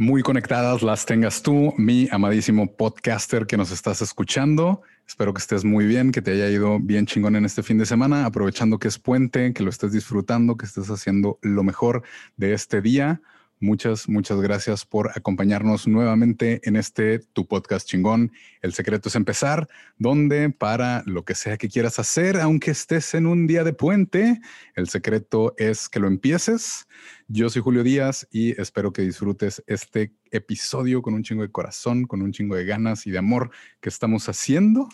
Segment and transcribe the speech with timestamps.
[0.00, 4.82] Muy conectadas las tengas tú, mi amadísimo podcaster que nos estás escuchando.
[5.04, 7.84] Espero que estés muy bien, que te haya ido bien chingón en este fin de
[7.84, 12.04] semana, aprovechando que es puente, que lo estés disfrutando, que estés haciendo lo mejor
[12.36, 13.20] de este día.
[13.60, 18.30] Muchas, muchas gracias por acompañarnos nuevamente en este Tu Podcast Chingón.
[18.62, 19.66] El secreto es empezar,
[19.98, 24.40] donde para lo que sea que quieras hacer, aunque estés en un día de puente,
[24.76, 26.86] el secreto es que lo empieces.
[27.26, 32.04] Yo soy Julio Díaz y espero que disfrutes este episodio con un chingo de corazón,
[32.04, 34.88] con un chingo de ganas y de amor que estamos haciendo.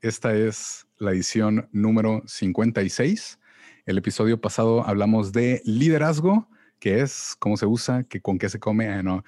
[0.00, 3.40] Esta es la edición número 56.
[3.84, 6.48] El episodio pasado hablamos de liderazgo
[6.84, 9.24] qué es, cómo se usa, que con qué se come, ah.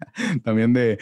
[0.42, 0.98] También de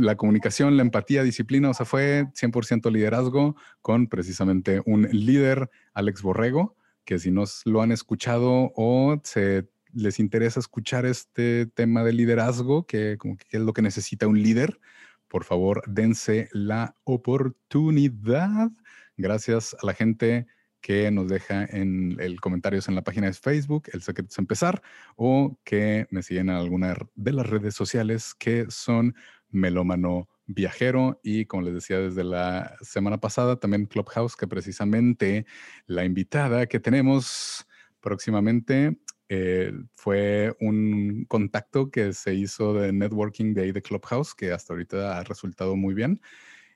[0.00, 6.22] la comunicación, la empatía, disciplina, o sea, fue 100% liderazgo con precisamente un líder, Alex
[6.22, 12.12] Borrego, que si no lo han escuchado o se les interesa escuchar este tema de
[12.12, 14.78] liderazgo, que como que es lo que necesita un líder,
[15.26, 18.70] por favor, dense la oportunidad.
[19.16, 20.46] Gracias a la gente
[20.80, 24.82] que nos deja en el comentarios en la página de Facebook, El Secreto es Empezar,
[25.16, 29.14] o que me siguen en alguna de las redes sociales que son
[29.50, 35.46] Melómano Viajero y como les decía desde la semana pasada, también Clubhouse, que precisamente
[35.86, 37.66] la invitada que tenemos
[38.00, 38.98] próximamente
[39.28, 44.72] eh, fue un contacto que se hizo de networking de ahí de Clubhouse, que hasta
[44.72, 46.20] ahorita ha resultado muy bien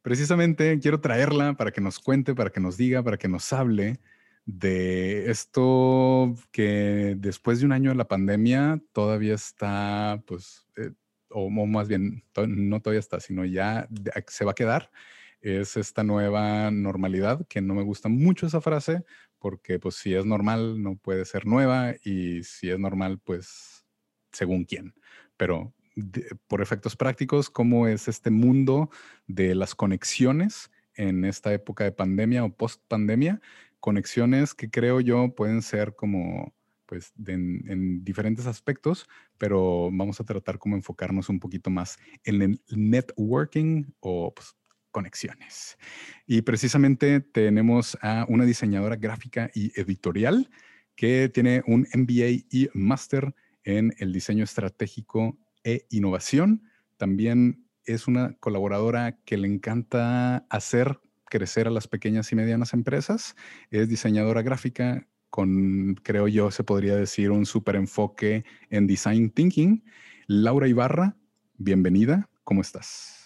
[0.03, 4.01] precisamente quiero traerla para que nos cuente, para que nos diga, para que nos hable
[4.45, 10.93] de esto que después de un año de la pandemia todavía está, pues, eh,
[11.31, 13.89] o, más bien, no todavía está, sino ya
[14.27, 14.91] se va a quedar.
[15.41, 19.05] Es esta nueva normalidad, que no me gusta mucho esa frase,
[19.39, 23.85] porque pues si es normal no puede ser nueva y si es normal, pues
[24.33, 24.95] según quién.
[25.37, 25.75] Pero
[26.47, 28.91] por efectos prácticos, cómo es este mundo
[29.27, 33.41] de las conexiones en esta época de pandemia o post pandemia,
[33.81, 36.55] conexiones que creo yo pueden ser como
[36.87, 39.09] pues en, diferentes aspectos,
[39.39, 44.55] pero vamos a tratar como enfocarnos un poquito más en el networking o pues,
[44.91, 45.79] conexiones.
[46.27, 50.51] Y precisamente tenemos a una diseñadora gráfica y editorial
[50.95, 56.63] que tiene un MBA y máster en el diseño estratégico e innovación.
[56.97, 63.37] También es una colaboradora que le encanta hacer crecer a las pequeñas y medianas empresas.
[63.71, 69.83] Es diseñadora gráfica con, creo yo, se podría decir, un súper enfoque en design thinking.
[70.27, 71.17] Laura Ibarra,
[71.57, 72.29] bienvenida.
[72.45, 73.23] ¿Cómo estás?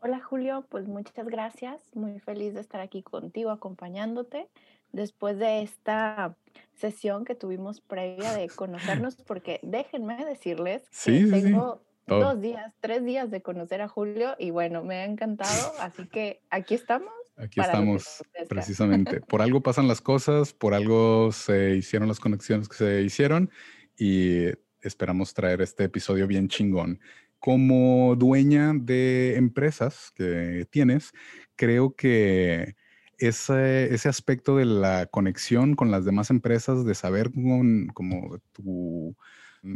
[0.00, 1.80] Hola Julio, pues muchas gracias.
[1.94, 4.48] Muy feliz de estar aquí contigo acompañándote
[4.92, 6.36] después de esta
[6.74, 13.30] sesión que tuvimos previa de conocernos, porque déjenme decirles que tengo dos días, tres días
[13.30, 17.12] de conocer a Julio y bueno, me ha encantado, así que aquí estamos.
[17.36, 19.20] Aquí estamos, precisamente.
[19.20, 23.50] Por algo pasan las cosas, por algo se hicieron las conexiones que se hicieron
[23.96, 24.46] y
[24.80, 27.00] esperamos traer este episodio bien chingón.
[27.38, 31.12] Como dueña de empresas que tienes,
[31.54, 32.74] creo que
[33.18, 39.16] ese, ese aspecto de la conexión con las demás empresas, de saber con, como tu,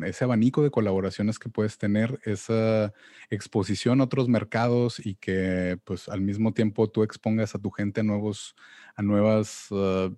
[0.04, 2.92] ese abanico de colaboraciones que puedes tener, esa
[3.30, 8.00] exposición a otros mercados y que pues al mismo tiempo tú expongas a tu gente
[8.00, 8.54] a nuevos,
[8.94, 10.10] a nuevos ah,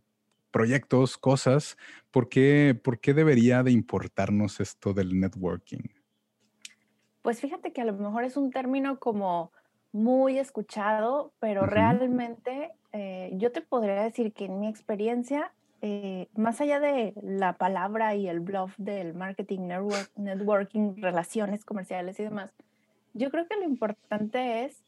[0.51, 1.77] proyectos, cosas,
[2.11, 5.89] ¿por qué, ¿por qué debería de importarnos esto del networking?
[7.23, 9.51] Pues fíjate que a lo mejor es un término como
[9.93, 15.53] muy escuchado, pero realmente eh, yo te podría decir que en mi experiencia,
[15.83, 19.69] eh, más allá de la palabra y el bluff del marketing,
[20.15, 22.53] networking, relaciones comerciales y demás,
[23.13, 24.85] yo creo que lo importante es,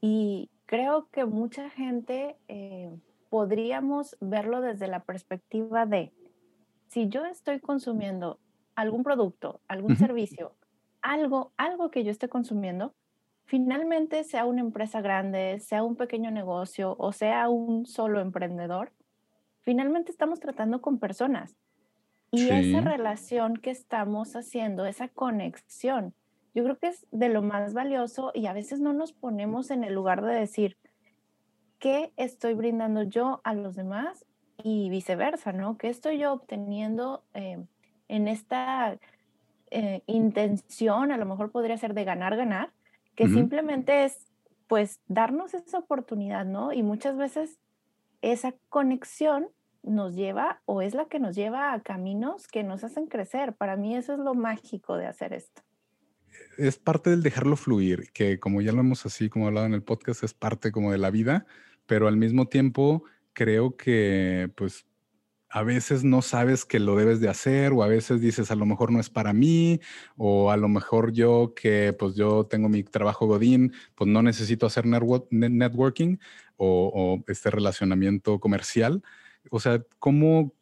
[0.00, 2.90] y creo que mucha gente eh,
[3.28, 6.12] podríamos verlo desde la perspectiva de,
[6.88, 8.38] si yo estoy consumiendo
[8.74, 10.54] algún producto, algún servicio,
[11.02, 12.94] algo, algo que yo esté consumiendo,
[13.50, 18.92] finalmente sea una empresa grande, sea un pequeño negocio o sea un solo emprendedor,
[19.62, 21.56] finalmente estamos tratando con personas.
[22.30, 26.14] Y esa relación que estamos haciendo, esa conexión,
[26.54, 29.82] yo creo que es de lo más valioso y a veces no nos ponemos en
[29.82, 30.76] el lugar de decir,
[31.80, 34.24] qué estoy brindando yo a los demás
[34.62, 35.76] y viceversa, ¿no?
[35.76, 37.58] ¿Qué estoy yo obteniendo eh,
[38.06, 38.96] en esta
[39.72, 41.10] eh, intención?
[41.10, 42.70] A lo mejor podría ser de ganar, ganar,
[43.14, 44.26] que simplemente es
[44.66, 46.72] pues darnos esa oportunidad, ¿no?
[46.72, 47.58] Y muchas veces
[48.22, 49.48] esa conexión
[49.82, 53.54] nos lleva o es la que nos lleva a caminos que nos hacen crecer.
[53.54, 55.62] Para mí eso es lo mágico de hacer esto.
[56.56, 59.82] Es parte del dejarlo fluir, que como ya lo hemos así como hablado en el
[59.82, 61.46] podcast, es parte como de la vida,
[61.86, 64.86] pero al mismo tiempo creo que pues
[65.50, 68.66] a veces no sabes que lo debes de hacer o a veces dices a lo
[68.66, 69.80] mejor no es para mí
[70.16, 74.66] o a lo mejor yo que pues yo tengo mi trabajo godín, pues no necesito
[74.66, 76.18] hacer networking
[76.56, 79.02] o, este relacionamiento comercial.
[79.50, 80.54] O sea, ¿cómo,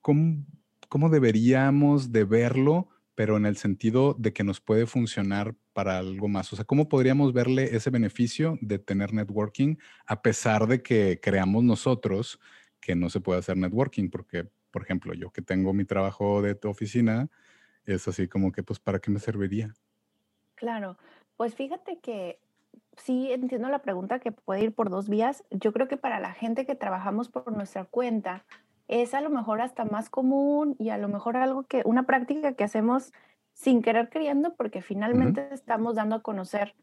[0.00, 0.44] cómo,
[0.88, 6.28] cómo deberíamos de verlo, pero en el sentido de que nos puede funcionar para algo
[6.28, 6.52] más?
[6.52, 9.76] O sea, ¿cómo podríamos verle ese beneficio de tener networking
[10.06, 12.38] a pesar de que creamos nosotros
[12.82, 14.10] que no se puede hacer networking?
[14.10, 17.30] Porque, por ejemplo, yo que tengo mi trabajo de oficina,
[17.86, 19.72] es así como que, pues, ¿para qué me serviría?
[20.54, 20.98] Claro,
[21.36, 22.38] pues fíjate que
[22.96, 25.44] sí entiendo la pregunta que puede ir por dos vías.
[25.50, 28.44] Yo creo que para la gente que trabajamos por nuestra cuenta,
[28.88, 32.52] es a lo mejor hasta más común y a lo mejor algo que, una práctica
[32.52, 33.12] que hacemos
[33.54, 36.74] sin querer queriendo, porque finalmente estamos dando a conocer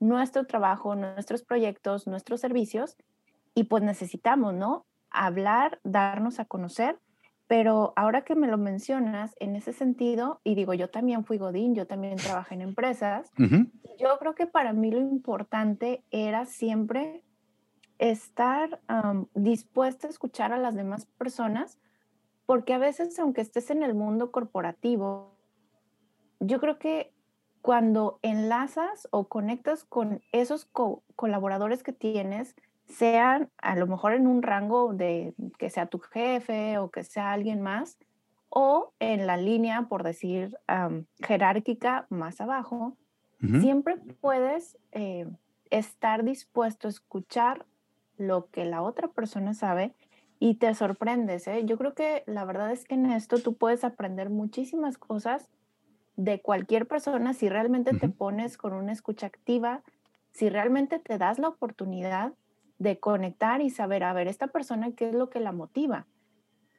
[0.00, 2.96] nuestro trabajo, nuestros proyectos, nuestros servicios,
[3.54, 4.86] y pues necesitamos, ¿no?
[5.10, 6.98] Hablar, darnos a conocer,
[7.46, 11.74] pero ahora que me lo mencionas, en ese sentido, y digo, yo también fui Godín,
[11.74, 13.30] yo también trabajé en empresas,
[13.98, 17.24] yo creo que para mí lo importante era siempre
[17.98, 18.80] estar
[19.34, 21.78] dispuesta a escuchar a las demás personas,
[22.46, 25.36] porque a veces, aunque estés en el mundo corporativo,
[26.38, 27.12] yo creo que
[27.62, 30.70] cuando enlazas o conectas con esos
[31.16, 32.54] colaboradores que tienes,
[32.90, 37.32] sean a lo mejor en un rango de que sea tu jefe o que sea
[37.32, 37.98] alguien más,
[38.48, 40.58] o en la línea, por decir,
[41.22, 42.96] jerárquica más abajo,
[43.60, 45.26] siempre puedes eh,
[45.70, 47.64] estar dispuesto a escuchar
[48.18, 49.94] lo que la otra persona sabe
[50.40, 51.46] y te sorprendes.
[51.46, 51.64] ¿eh?
[51.64, 55.48] Yo creo que la verdad es que en esto tú puedes aprender muchísimas cosas
[56.16, 59.82] de cualquier persona si realmente te pones con una escucha activa,
[60.32, 62.32] si realmente te das la oportunidad
[62.80, 66.06] de conectar y saber, a ver, esta persona, ¿qué es lo que la motiva?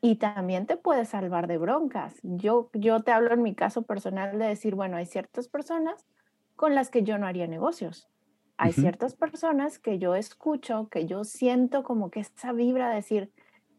[0.01, 2.15] Y también te puede salvar de broncas.
[2.23, 6.07] Yo, yo te hablo en mi caso personal de decir, bueno, hay ciertas personas
[6.55, 8.09] con las que yo no haría negocios.
[8.57, 13.31] Hay ciertas personas que yo escucho, que yo siento como que esa vibra de decir,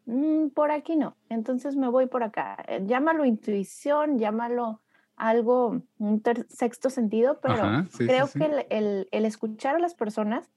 [0.07, 2.57] mm, por aquí no, entonces me voy por acá.
[2.69, 4.81] Eh, llámalo intuición, llámalo
[5.17, 10.51] algo, un sexto sentido, pero creo que el, el, escuchar a las personas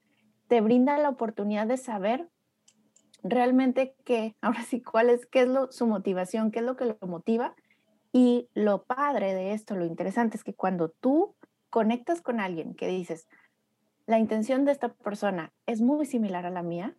[0.48, 2.28] te brinda la oportunidad de saber
[3.22, 6.86] realmente qué, ahora sí, cuál es, qué es lo, su motivación, qué es lo que
[6.86, 7.54] lo motiva.
[8.12, 11.34] Y lo padre de esto, lo interesante es que cuando tú
[11.68, 13.28] conectas con alguien que dices,
[14.06, 16.96] la intención de esta persona es muy similar a la mía,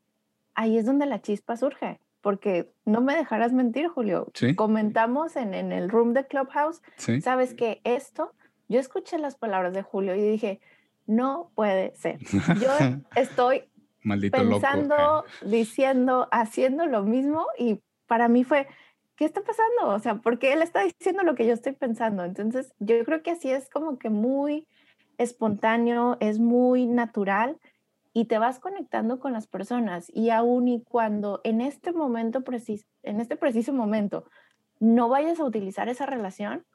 [0.54, 4.30] ahí es donde la chispa surge porque no me dejarás mentir, Julio.
[4.58, 6.82] Comentamos en, en, el room de Clubhouse,
[7.22, 8.34] sabes que esto,
[8.68, 10.60] yo escuché las palabras de Julio y dije,
[11.08, 12.20] no puede ser.
[12.20, 12.70] Yo
[13.16, 13.64] estoy
[14.32, 18.68] pensando, diciendo, haciendo lo mismo y para mí fue,
[19.16, 19.96] ¿qué está pasando?
[19.96, 22.24] O sea, porque él está diciendo lo que yo estoy pensando.
[22.24, 24.68] Entonces, yo creo que así es como que muy
[25.18, 27.58] espontáneo, es muy natural
[28.14, 32.86] y te vas conectando con las personas y aún y cuando en este momento preciso,
[33.04, 34.26] en este preciso momento
[34.80, 36.66] no vayas a utilizar esa relación,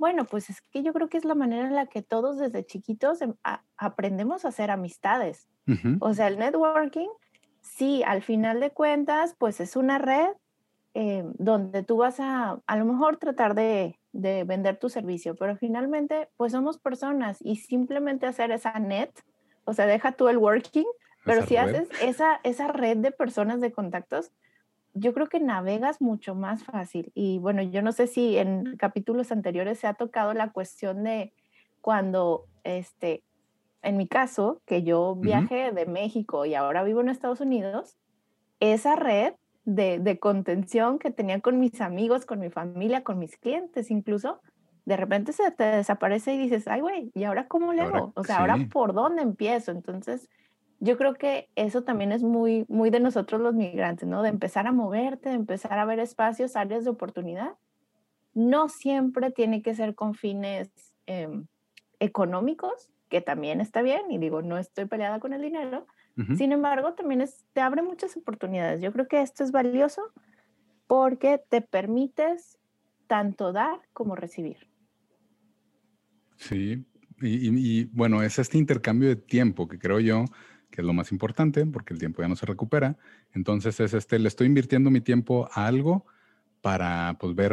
[0.00, 2.66] bueno, pues es que yo creo que es la manera en la que todos desde
[2.66, 3.34] chiquitos em,
[3.76, 5.46] aprendemos a hacer amistades.
[6.00, 7.06] O sea, el networking,
[7.60, 10.30] sí, al final de cuentas, pues es una red
[10.94, 15.56] eh, donde tú vas a a lo mejor tratar de, de vender tu servicio, pero
[15.56, 19.12] finalmente, pues somos personas y simplemente hacer esa net
[19.64, 20.86] o sea, deja tú el working,
[21.24, 24.32] pero si haces esa, esa red de personas de contactos,
[24.94, 27.12] yo creo que navegas mucho más fácil.
[27.14, 31.32] Y bueno, yo no sé si en capítulos anteriores se ha tocado la cuestión de
[31.80, 33.22] cuando, este,
[33.82, 37.96] en mi caso, que yo viajé de México y ahora vivo en Estados Unidos,
[38.58, 43.36] esa red de, de, contención que tenía con mis amigos, con mi familia, con mis
[43.36, 44.40] clientes incluso,
[44.84, 48.12] de repente se te desaparece y dices, ay, güey, ¿y ahora cómo le hago?
[48.16, 49.70] O sea, ahora por dónde empiezo.
[49.70, 50.28] Entonces,
[50.80, 54.22] yo creo que eso también es muy, muy de nosotros los migrantes, ¿no?
[54.22, 57.52] De empezar a moverte, de empezar a ver espacios, áreas de oportunidad.
[58.32, 60.70] No siempre tiene que ser con fines
[61.06, 61.46] em,
[61.98, 65.86] económicos, que también está bien, y digo, no estoy peleada con el dinero,
[66.36, 68.82] Sin embargo, también es, te abre muchas oportunidades.
[68.82, 70.02] Yo creo que esto es valioso
[70.86, 72.58] porque te permites
[73.06, 74.68] tanto dar como recibir.
[76.36, 76.84] Sí,
[77.22, 80.24] y, bueno, es este intercambio de tiempo que creo yo
[80.70, 82.96] que es lo más importante porque el tiempo ya no se recupera.
[83.32, 86.06] Entonces es este, le estoy invirtiendo mi tiempo a algo
[86.60, 87.52] para pues ver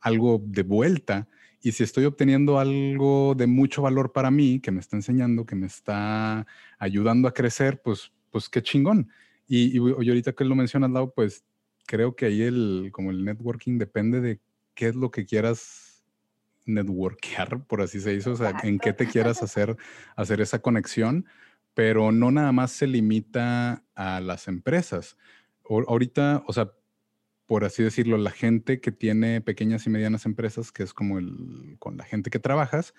[0.00, 1.28] algo de vuelta.
[1.62, 5.56] Y si estoy obteniendo algo de mucho valor para mí, que me está enseñando, que
[5.56, 6.46] me está
[6.78, 9.10] ayudando a crecer, pues, pues qué chingón.
[9.46, 11.44] Y, y, ahorita que lo mencionas, Lau, pues
[11.86, 14.40] creo que ahí el, como el networking depende de
[14.74, 16.04] qué es lo que quieras
[16.64, 19.76] networkear, por así se hizo, o sea, en qué te quieras hacer,
[20.16, 21.26] hacer esa conexión,
[21.80, 25.16] pero no nada más se limita a las empresas.
[25.66, 26.72] ahorita, o sea,
[27.46, 31.76] por así decirlo, la gente que tiene pequeñas y medianas empresas, que es como el,
[31.78, 32.92] con la gente que trabajas,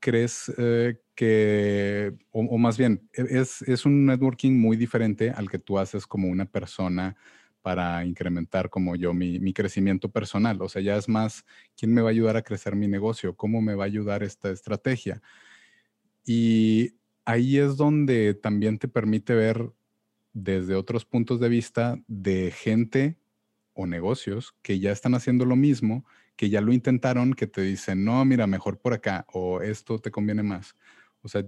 [0.00, 5.60] crees eh, que, o, más bien, e, es, es un networking muy diferente al que
[5.60, 7.14] tú haces como una persona
[7.62, 10.60] para incrementar como yo mi, mi, crecimiento personal.
[10.60, 11.44] O sea, ya es más,
[11.76, 13.36] ¿quién me va a ayudar a crecer mi negocio?
[13.36, 15.22] ¿Cómo me va a ayudar esta estrategia?
[16.26, 19.72] Y ahí es donde también te permite ver
[20.32, 23.18] desde otros puntos de vista de gente
[23.72, 26.04] o negocios que ya están haciendo lo mismo,
[26.36, 30.10] que ya lo intentaron, que te dicen, no, mira, mejor por acá, o esto te
[30.10, 30.76] conviene más.
[31.22, 31.44] O sea,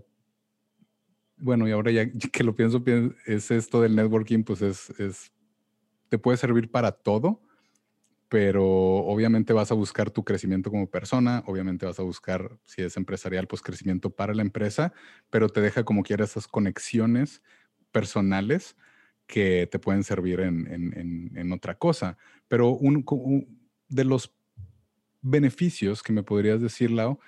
[1.37, 2.83] bueno, y ahora ya que lo pienso,
[3.27, 5.33] es esto del networking, pues es, es
[6.09, 7.43] te puede servir para todo,
[8.39, 12.99] pero obviamente vas a buscar tu crecimiento como persona, obviamente vas a buscar, si es
[12.99, 14.93] empresarial, pues crecimiento para la empresa,
[15.31, 17.41] pero te deja como quiera esas conexiones
[17.93, 18.77] personales
[19.27, 22.19] que te pueden servir en, otra cosa.
[22.47, 23.07] Pero un,
[23.89, 24.37] de los
[25.23, 27.19] beneficios que me podrías decir, Lau,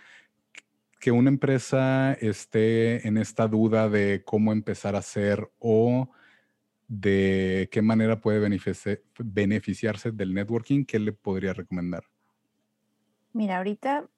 [1.00, 6.11] que una empresa esté en esta duda de cómo empezar a hacer o
[6.88, 8.40] de qué manera puede
[9.18, 12.04] beneficiarse del networking, ¿qué le podría recomendar?
[13.35, 14.09] Mira, ahorita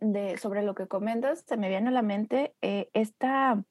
[0.00, 3.64] de, sobre lo que comentas, se me viene a la mente eh, esta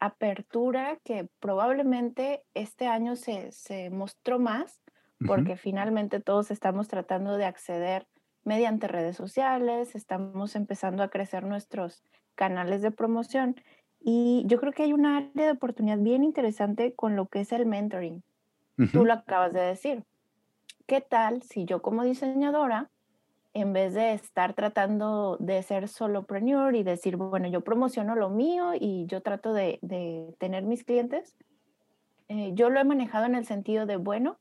[0.00, 4.80] apertura que probablemente este año se, mostró más,
[5.26, 8.06] porque finalmente todos estamos tratando de acceder
[8.42, 12.02] mediante redes sociales, estamos empezando a crecer nuestros
[12.34, 13.56] canales de promoción
[14.06, 17.52] y yo creo que hay un área de oportunidad bien interesante con lo que es
[17.52, 18.22] el mentoring.
[18.92, 20.04] Tú lo acabas de decir.
[20.86, 22.90] ¿Qué tal si yo como diseñadora,
[23.54, 28.72] en vez de estar tratando de ser solopreneur y decir, bueno, yo promociono lo mío
[28.78, 29.78] y yo trato de,
[30.38, 31.34] tener mis clientes,
[32.28, 34.36] eh, yo lo he manejado en el sentido de, bueno,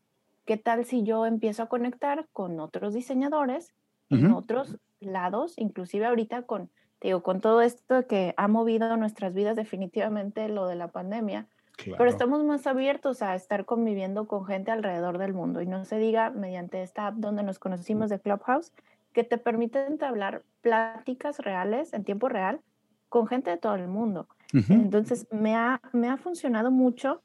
[0.45, 3.73] ¿qué tal si yo empiezo a conectar con otros diseñadores
[4.09, 6.69] en otros lados, inclusive ahorita con
[7.07, 11.47] digo, con todo esto que ha movido nuestras vidas definitivamente lo de la pandemia,
[11.85, 15.97] pero estamos más abiertos a estar conviviendo con gente alrededor del mundo y no se
[15.97, 18.71] diga mediante esta app donde nos conocimos de Clubhouse,
[19.11, 22.61] que te permite entablar pláticas reales en tiempo real
[23.09, 24.27] con gente de todo el mundo.
[24.69, 27.21] Entonces, me ha, me ha funcionado mucho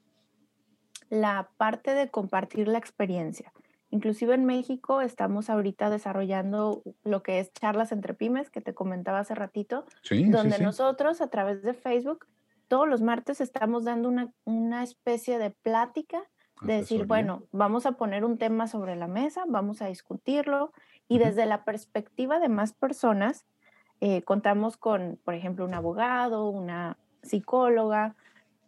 [1.09, 3.51] la parte de compartir la experiencia.
[3.91, 9.19] Inclusive en México estamos ahorita desarrollando lo que es charlas entre pymes, que te comentaba
[9.19, 12.27] hace ratito, donde nosotros a través de Facebook
[12.67, 16.21] todos los martes estamos dando una, una especie de plática,
[16.61, 20.71] de decir, bueno, vamos a poner un tema sobre la mesa, vamos a discutirlo
[21.07, 23.45] y desde la perspectiva de más personas,
[24.01, 28.15] eh, contamos con, por ejemplo, un abogado, una psicóloga,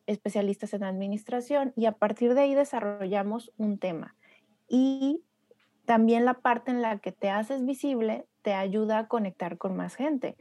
[0.08, 4.16] especialistas en administración y a partir de ahí desarrollamos un tema
[4.72, 5.22] y
[5.86, 9.96] también la parte en la que te haces visible te ayuda a conectar con más
[9.96, 10.38] gente.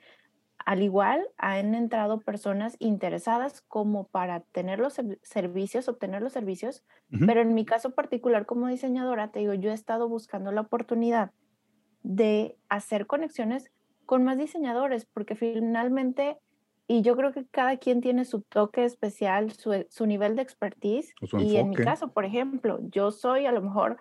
[0.64, 6.84] Al igual, han entrado personas interesadas como para tener los servicios, obtener los servicios,
[7.26, 11.32] pero en mi caso particular como diseñadora, te digo, yo he estado buscando la oportunidad
[12.02, 13.72] de hacer conexiones
[14.06, 16.38] con más diseñadores, porque finalmente,
[16.86, 21.14] y yo creo que cada quien tiene su toque especial, su, su nivel de expertise,
[21.38, 23.96] y en mi caso, por ejemplo, yo soy a lo mejor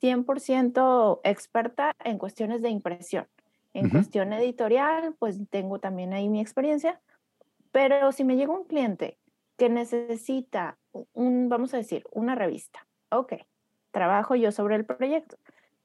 [0.00, 3.26] 100% experta en cuestiones de impresión.
[3.74, 7.00] En cuestión editorial, pues tengo también ahí mi experiencia,
[7.70, 9.18] pero si me llega un cliente
[9.56, 10.78] que necesita
[11.12, 13.34] un, vamos a decir, una revista, ok,
[13.90, 15.36] trabajo yo sobre el proyecto,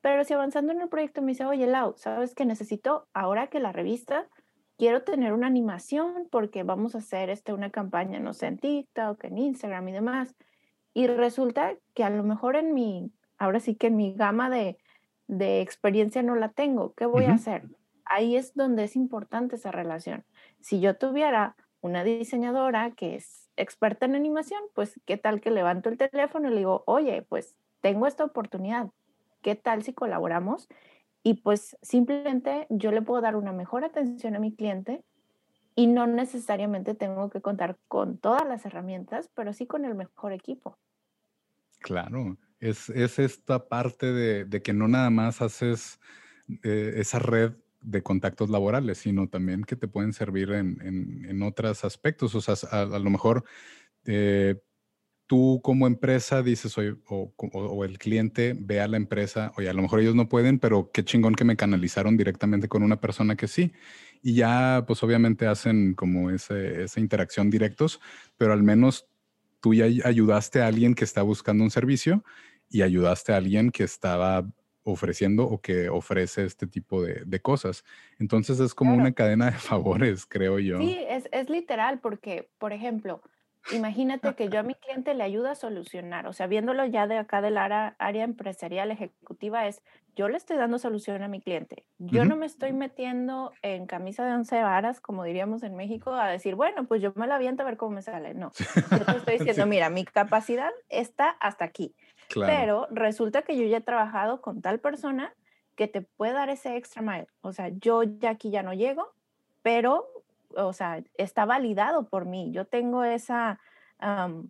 [0.02, 3.60] pero si avanzando en el proyecto me dice, oye, Lau, ¿sabes que necesito ahora que
[3.60, 4.28] la revista,
[4.78, 9.24] quiero tener una animación porque vamos a hacer este, una campaña, no sé, en TikTok,
[9.24, 10.36] en Instagram y demás?
[10.94, 14.78] Y resulta que a lo mejor en mi ahora sí que mi gama de,
[15.62, 16.94] experiencia no la tengo.
[16.94, 17.64] ¿Qué voy a hacer?
[18.06, 20.26] Ahí es donde es importante esa relación.
[20.60, 25.90] Si yo tuviera una diseñadora que es experta en animación, pues qué tal que levanto
[25.90, 28.90] el teléfono y le digo, oye, pues tengo esta oportunidad,
[29.42, 30.68] ¿qué tal si colaboramos?
[31.24, 35.04] Y pues simplemente yo le puedo dar una mejor atención a mi cliente
[35.76, 40.34] y no necesariamente tengo que contar con todas las herramientas, pero sí con el mejor
[40.34, 40.78] equipo.
[41.80, 42.38] Claro,
[42.70, 46.00] es, esta parte de, que no nada más haces
[46.64, 52.34] eh, esa red de contactos laborales, sino también que te pueden servir en, otros aspectos.
[52.36, 53.44] O sea, a, lo mejor
[54.06, 54.62] eh,
[55.28, 60.00] tú como empresa dices, o, el cliente ve a la empresa, oye, a lo mejor
[60.00, 63.74] ellos no pueden, pero qué chingón que me canalizaron directamente con una persona que sí.
[64.22, 66.56] Y ya, pues obviamente hacen como esa
[66.98, 68.00] interacción directos,
[68.38, 69.10] pero al menos
[69.60, 72.24] tú ya ayudaste a alguien que está buscando un servicio
[72.74, 74.44] y ayudaste a alguien que estaba
[74.84, 77.86] ofreciendo o que ofrece este tipo de, cosas.
[78.20, 80.80] Entonces es como una cadena de favores, creo yo.
[80.80, 83.22] Sí, es, es literal porque, por ejemplo,
[83.72, 87.18] imagínate que yo a mi cliente le ayudo a solucionar, o sea, viéndolo ya de
[87.18, 89.84] acá del área, área empresarial ejecutiva, es
[90.16, 91.86] yo le estoy dando solución a mi cliente.
[91.98, 96.28] Yo no me estoy metiendo en camisa de once varas, como diríamos en México, a
[96.28, 98.34] decir, bueno, pues yo me la aviento a ver cómo me sale.
[98.36, 98.52] No,
[98.92, 101.96] yo te estoy diciendo, mira, mi capacidad está hasta aquí.
[102.34, 105.34] Pero resulta que yo ya he trabajado con tal persona
[105.76, 107.28] que te puede dar ese extra mile.
[107.42, 109.14] O sea, yo ya aquí ya no llego,
[109.62, 110.08] pero,
[110.56, 112.52] o sea, está validado por mí.
[112.52, 113.60] Yo tengo esa,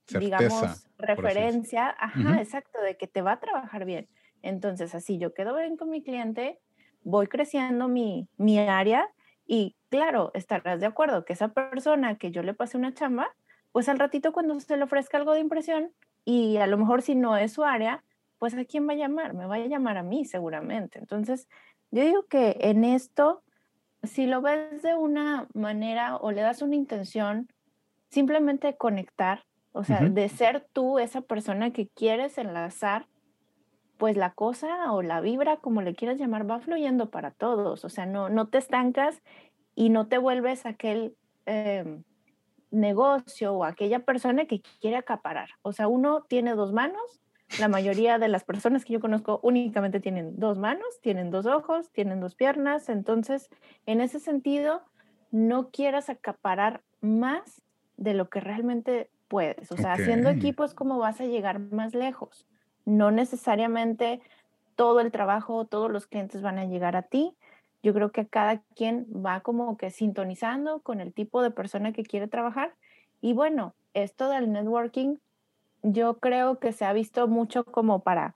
[0.07, 4.09] digamos, referencia, ajá, exacto, de que te va a trabajar bien.
[4.41, 6.59] Entonces, así yo quedo bien con mi cliente,
[7.03, 9.09] voy creciendo mi, mi área
[9.45, 13.33] y claro, estarás de acuerdo que esa persona que yo le pase una chamba,
[13.71, 15.91] pues al ratito cuando se le ofrezca algo de impresión,
[16.25, 18.03] y a lo mejor si no es su área,
[18.39, 20.99] pues a quién va a llamar, me va a llamar a mí seguramente.
[20.99, 21.47] Entonces,
[21.91, 23.43] yo digo que en esto,
[24.03, 27.47] si lo ves de una manera o le das una intención,
[28.09, 33.07] simplemente conectar, o sea, de ser tú esa persona que quieres enlazar,
[33.97, 37.85] pues la cosa o la vibra, como le quieras llamar, va fluyendo para todos.
[37.85, 39.21] O sea, no, no te estancas
[39.75, 41.15] y no te vuelves aquel...
[41.45, 42.03] Em,
[42.73, 45.49] negocio o aquella persona que quiere acaparar.
[45.61, 47.21] O sea, uno tiene dos manos,
[47.59, 51.91] la mayoría de las personas que yo conozco únicamente tienen dos manos, tienen dos ojos,
[51.91, 53.49] tienen dos piernas, entonces,
[53.85, 54.81] en ese sentido,
[55.31, 57.61] no quieras acaparar más
[57.97, 59.71] de lo que realmente puedes.
[59.71, 62.47] O sea, haciendo equipo es como vas a llegar más lejos.
[62.85, 64.21] No necesariamente
[64.75, 67.35] todo el trabajo, todos los clientes van a llegar a ti,
[67.83, 72.03] yo creo que cada quien va como que sintonizando con el tipo de persona que
[72.03, 72.73] quiere trabajar.
[73.21, 75.17] Y bueno, esto del networking,
[75.83, 78.33] yo creo que se ha visto mucho como para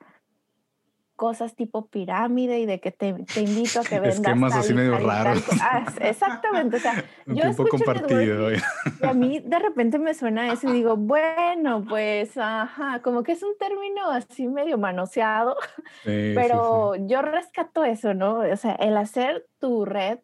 [1.17, 4.19] cosas tipo pirámide y de que te, te invito a que vendas.
[4.19, 5.43] Esquemas así medio raros.
[5.61, 8.53] Ah, exactamente, o sea, yo escucho compartido.
[8.53, 8.57] Y
[9.01, 13.43] a mí de repente me suena eso y digo, bueno, pues, ajá, como que es
[13.43, 15.57] un término así medio manoseado,
[16.05, 18.39] pero yo rescato eso, ¿no?
[18.39, 20.19] O sea, el hacer tu red,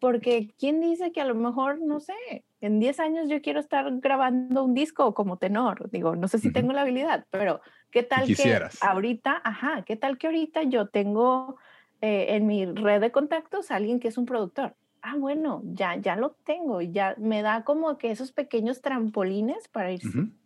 [0.00, 3.86] porque ¿quién dice que a lo mejor, no sé, en 10 años yo quiero estar
[4.00, 5.90] grabando un disco como tenor?
[5.90, 7.60] Digo, no sé si tengo la habilidad, pero
[7.92, 11.56] ¿Qué tal que ahorita, ajá, qué tal que ahorita yo tengo
[12.00, 14.74] eh, en mi red de contactos a alguien que es un productor?
[15.02, 19.92] Ah, bueno, ya, ya lo tengo, ya me da como que esos pequeños trampolines para
[19.92, 20.00] ir,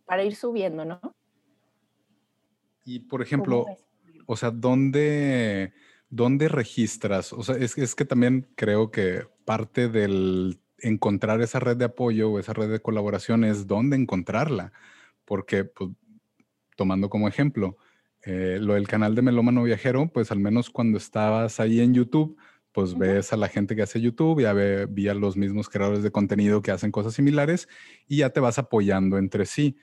[0.05, 0.99] para ir subiendo, ¿no?
[2.83, 3.65] Y por ejemplo,
[4.25, 5.71] o sea, ¿dónde,
[6.09, 7.31] ¿dónde registras?
[7.31, 12.31] O sea, es, es que también creo que parte del encontrar esa red de apoyo
[12.31, 14.71] o esa red de colaboración es dónde encontrarla,
[15.25, 15.91] porque pues,
[16.75, 17.77] tomando como ejemplo
[18.21, 22.37] eh, lo del canal de Melómano Viajero, pues al menos cuando estabas ahí en YouTube,
[22.71, 26.03] pues ves a la gente que hace YouTube, ya ve, vi a los mismos creadores
[26.03, 27.67] de contenido que hacen cosas similares
[28.07, 29.77] y ya te vas apoyando entre sí.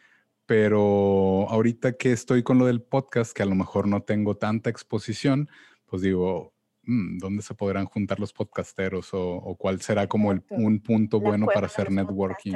[0.46, 4.70] Pero ahorita que estoy con lo del podcast, que a lo mejor no tengo tanta
[4.70, 5.48] exposición,
[5.86, 6.53] pues digo,
[6.86, 11.46] mm, ¿dónde se podrán juntar los podcasteros o, cuál será como el, un punto bueno
[11.46, 12.54] para hacer networking?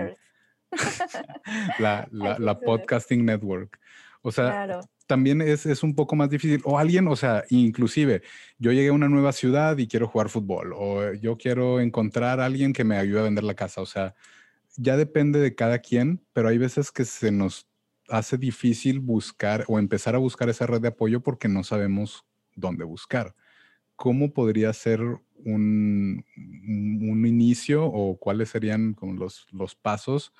[1.78, 3.78] la, la podcasting network.
[4.22, 6.60] O sea, también es, es, un poco más difícil.
[6.64, 8.22] O alguien, o sea, inclusive
[8.58, 10.72] yo llegué a una nueva ciudad y quiero jugar fútbol.
[10.76, 13.80] O yo quiero encontrar a alguien que me ayude a vender la casa.
[13.80, 14.14] O sea,
[14.76, 17.66] ya depende de cada quien, pero hay veces que se nos
[18.08, 22.84] hace difícil buscar o empezar a buscar esa red de apoyo porque no sabemos dónde
[22.84, 23.34] buscar.
[23.98, 30.32] ¿Cómo podría ser un, un inicio o cuáles serían como los, los pasos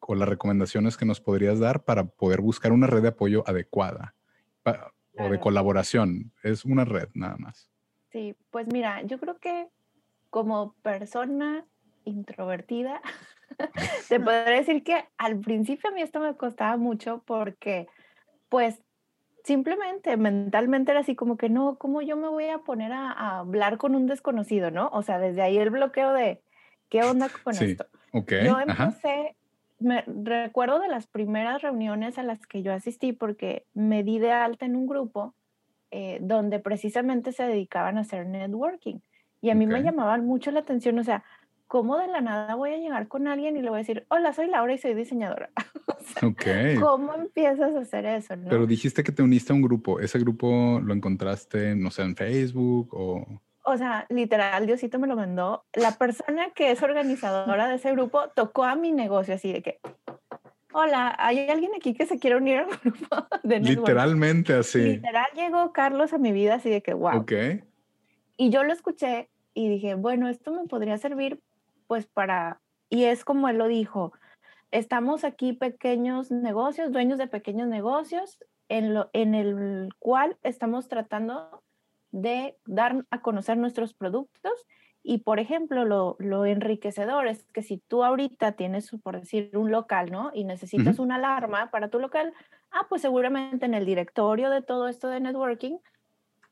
[0.00, 4.14] o las recomendaciones que nos podrías dar para poder buscar una red de apoyo adecuada
[5.18, 6.32] o de colaboración.
[6.42, 7.70] Es una red nada más.
[8.10, 9.68] Sí, pues mira, yo creo que
[10.30, 11.66] como persona
[12.04, 13.02] introvertida,
[14.08, 17.88] te podría decir que al principio a mí esto me costaba mucho porque,
[18.48, 18.80] pues,
[19.44, 23.78] simplemente mentalmente era así como que no, ¿cómo yo me voy a poner a, hablar
[23.78, 24.88] con un desconocido, no?
[24.92, 26.40] O sea, desde ahí el bloqueo de,
[26.88, 27.86] ¿qué onda con sí, esto?
[28.12, 29.36] Okay, yo empecé,
[29.78, 34.32] me recuerdo de las primeras reuniones a las que yo asistí porque me di de
[34.32, 35.34] alta en un grupo
[35.90, 39.00] eh, donde precisamente se dedicaban a hacer networking.
[39.42, 41.24] Y a mí me llamaban mucho la atención, o sea,
[41.66, 44.32] ¿cómo de la nada voy a llegar con alguien y le voy a decir, hola,
[44.32, 45.50] soy Laura y soy diseñadora?
[46.80, 48.34] ¿Cómo empiezas a hacer eso?
[48.48, 50.00] Pero dijiste que te uniste a un grupo.
[50.00, 53.26] ¿Ese grupo lo encontraste, no sé, en Facebook o...?
[53.62, 55.64] O sea, literal, Diosito me lo mandó.
[55.74, 59.80] La persona que es organizadora de ese grupo tocó a mi negocio así de que,
[60.72, 64.94] hola, ¿hay alguien aquí que se quiere unir al grupo de Literalmente así.
[64.94, 67.18] Literal llegó Carlos a mi vida así de que, wow.
[67.18, 67.32] Ok.
[68.36, 71.40] Y yo lo escuché y dije, bueno, esto me podría servir
[71.86, 74.12] pues para, y es como él lo dijo,
[74.70, 81.62] estamos aquí pequeños negocios, dueños de pequeños negocios, en, lo, en el cual estamos tratando
[82.12, 84.52] de dar a conocer nuestros productos
[85.02, 89.70] y, por ejemplo, lo, lo, enriquecedor es que si tú ahorita tienes, por decir, un
[89.70, 90.30] local, ¿no?
[90.34, 92.34] Y necesitas una alarma para tu local,
[92.70, 95.78] ah, pues seguramente en el directorio de todo esto de networking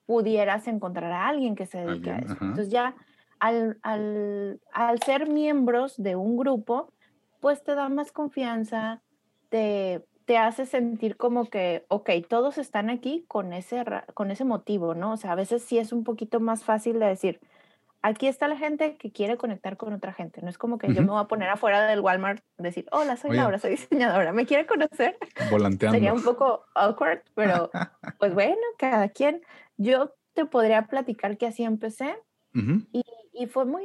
[0.06, 2.32] pudieras encontrar a alguien que se dedique a eso.
[2.40, 2.96] Entonces ya
[3.38, 6.94] al, al, al, ser miembros de un grupo,
[7.40, 9.02] pues te da más confianza,
[9.48, 14.94] te, te hace sentir como que, ok, todos están aquí con ese, con ese motivo,
[14.94, 15.12] ¿no?
[15.12, 17.40] O sea, a veces sí es un poquito más fácil de decir,
[18.02, 20.42] aquí está la gente que quiere conectar con otra gente.
[20.42, 23.36] No es como que yo me voy a poner afuera del Walmart decir, hola, soy
[23.36, 25.16] Laura, soy diseñadora, ¿me quiere conocer?
[25.50, 25.96] Volanteando.
[25.96, 27.70] Sería un poco awkward, pero
[28.18, 29.42] pues bueno, cada quien.
[29.76, 32.16] Yo te podría platicar que así empecé
[32.92, 33.04] y
[33.38, 33.84] y fue muy,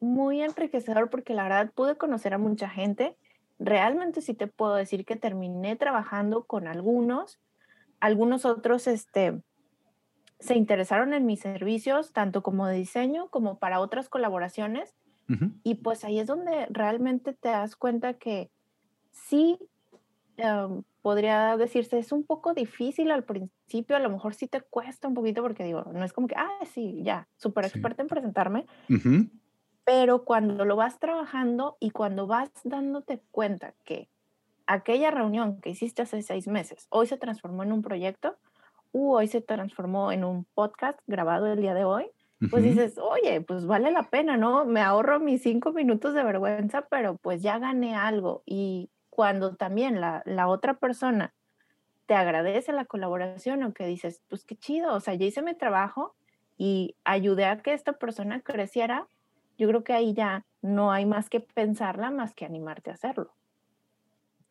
[0.00, 3.16] muy enriquecedor porque la verdad pude conocer a mucha gente.
[3.58, 7.38] Realmente sí te puedo decir que terminé trabajando con algunos.
[8.00, 9.42] Algunos otros este,
[10.40, 14.94] se interesaron en mis servicios, tanto como de diseño como para otras colaboraciones.
[15.62, 18.50] Y pues ahí es donde realmente te das cuenta que
[19.10, 19.58] sí
[20.36, 25.06] em, podría decirse, es un poco difícil al principio, a lo mejor sí te cuesta
[25.06, 28.64] un poquito porque digo, no es como que, ah, sí, ya, súper experta en presentarme,
[29.84, 34.08] pero cuando lo vas trabajando y cuando vas dándote cuenta que
[34.66, 38.38] aquella reunión que hiciste hace seis meses, hoy se transformó en un proyecto,
[38.90, 42.06] u hoy se transformó en un podcast grabado el día de hoy,
[42.50, 44.64] pues dices, oye, pues vale la pena, ¿no?
[44.64, 50.00] Me ahorro mis cinco minutos de vergüenza, pero pues ya gané algo y cuando también
[50.00, 51.32] la, la, otra persona
[52.06, 55.54] te agradece la colaboración o que dices, pues qué chido, o sea, ya hice mi
[55.54, 56.16] trabajo
[56.58, 59.06] y ayudé a que esta persona creciera,
[59.56, 63.32] yo creo que ahí ya no hay más que pensarla, más que animarte a hacerlo.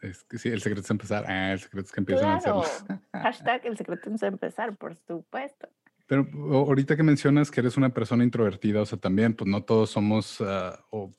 [0.01, 1.25] Es que sí, el secreto es empezar.
[1.27, 2.63] Ah, el secreto es que empiezan a hacerlo.
[3.13, 5.67] Hashtag el secreto es empezar, por supuesto.
[6.07, 9.89] Pero ahorita que mencionas que eres una persona introvertida, o sea, también, pues no todos
[9.89, 11.11] somos, uh, o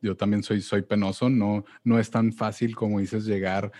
[0.00, 3.70] yo también soy, soy penoso, no, no es tan fácil como dices llegar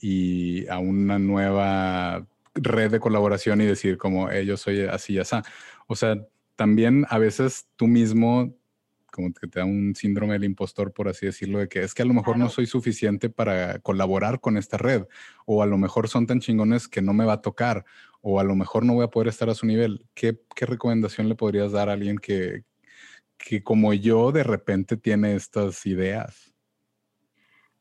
[0.00, 5.36] y a una nueva red de colaboración y decir como yo soy así y así.
[5.86, 6.16] O sea,
[6.56, 8.54] también a veces tú mismo
[9.10, 12.02] como que te da un síndrome del impostor, por así decirlo, de que es que
[12.02, 15.04] a lo mejor no soy suficiente para colaborar con esta red,
[15.46, 17.84] o a lo mejor son tan chingones que no me va a tocar,
[18.20, 20.06] o a lo mejor no voy a poder estar a su nivel.
[20.14, 22.62] ¿Qué, qué recomendación le podrías dar a alguien que,
[23.44, 26.54] que como yo de repente tiene estas ideas?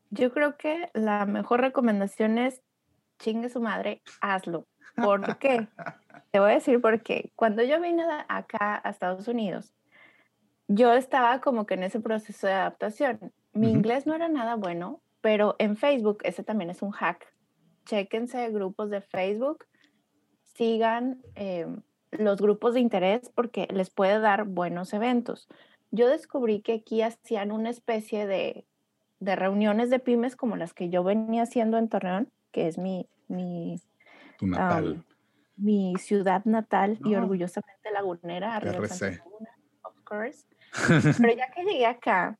[0.09, 2.61] Yo creo que la mejor recomendación es
[3.19, 4.65] chingue su madre, hazlo.
[4.95, 5.67] ¿Por qué?
[6.31, 7.31] Te voy a decir por qué.
[7.35, 9.73] Cuando yo vine acá a Estados Unidos,
[10.67, 13.33] yo estaba como que en ese proceso de adaptación.
[13.53, 17.33] Mi inglés no era nada bueno, pero en Facebook, ese también es un hack.
[17.85, 19.65] Chéquense grupos de Facebook,
[20.43, 25.47] sigan em, los grupos de interés porque les puede dar buenos eventos.
[25.91, 28.65] Yo descubrí que aquí hacían una especie de,
[29.19, 33.81] reuniones de pymes como las que yo venía haciendo en Torreón, que es mi, mi,
[35.57, 39.21] mi ciudad natal y orgullosamente lagunera, RC.
[39.83, 40.45] of course.
[41.17, 42.37] Pero ya que llegué acá,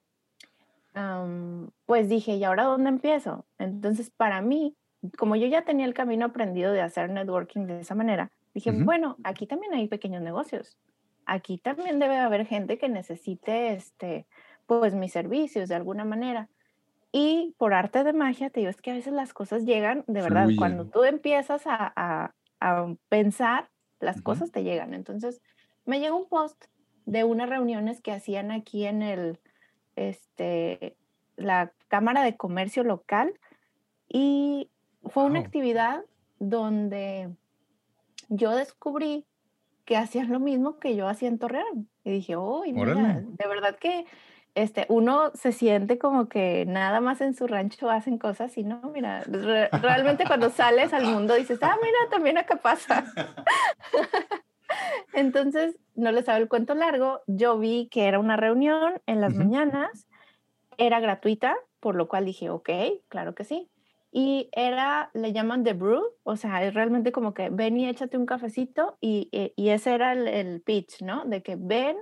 [1.86, 3.46] pues dije, ¿y ahora dónde empiezo?
[3.58, 4.76] Entonces, para mí,
[5.18, 9.16] como yo ya tenía el camino aprendido de hacer networking de esa manera, Dije, bueno,
[9.24, 10.78] aquí también hay pequeños negocios.
[11.26, 14.28] Aquí también debe haber gente que necesite, este,
[14.66, 16.50] pues, mis servicios de alguna manera.
[17.14, 20.22] Y por arte de magia, te digo, es que a veces las cosas llegan, de
[20.22, 22.34] verdad, cuando tú empiezas a,
[23.08, 23.70] pensar,
[24.02, 24.94] las cosas te llegan.
[24.94, 25.42] Entonces,
[25.86, 26.66] me llegó un post
[27.06, 29.40] de unas reuniones que hacían aquí en el,
[29.96, 30.98] este,
[31.38, 33.34] la Cámara de Comercio local
[34.10, 34.70] y
[35.06, 36.04] fue una actividad
[36.40, 37.30] donde
[38.30, 39.26] yo descubrí
[39.86, 41.90] que hacían lo mismo que yo hacía en Torreón.
[42.04, 44.06] Y dije, uy, de verdad que
[44.56, 48.82] este, uno se siente como que nada más en su rancho hacen cosas y no,
[48.94, 53.06] mira, realmente cuando sales al mundo dices, ah, mira, también acá pasa.
[55.14, 59.34] Entonces, no les hago el cuento largo, yo vi que era una reunión en las
[59.34, 60.08] mañanas,
[60.78, 62.70] era gratuita, por lo cual dije, ok,
[63.08, 63.70] claro que sí.
[64.12, 68.18] Y era, le llaman The Brew, o sea, es realmente como que ven y échate
[68.18, 71.26] un cafecito y, eh, y ese era el, el pitch, ¿no?
[71.26, 71.96] De que ven,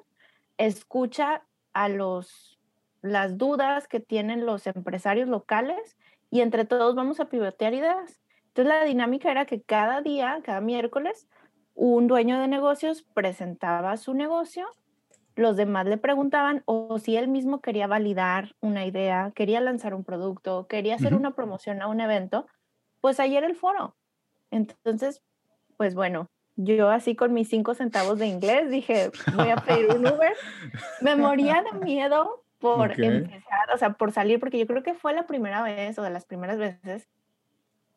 [0.57, 1.43] escucha
[1.73, 2.59] a los,
[3.01, 5.97] las dudas que tienen los empresarios locales
[6.31, 8.21] y entre todos vamos a pivotear ideas.
[8.47, 11.27] Entonces la dinámica era que cada día, cada miércoles,
[11.75, 14.67] un dueño de negocios presentaba su negocio,
[15.37, 20.03] los demás le preguntaban o si él mismo quería validar una idea, quería lanzar un
[20.03, 22.47] producto, quería hacer una promoción a un evento,
[23.01, 23.95] pues ahí era el foro.
[24.49, 25.21] Entonces,
[25.77, 30.07] pues bueno, yo así con mis cinco centavos de inglés dije, voy a pedir un
[30.07, 30.33] Uber.
[31.01, 35.13] Me moría de miedo por empezar, o sea, por salir, porque yo creo que fue
[35.13, 37.07] la primera vez o de las primeras veces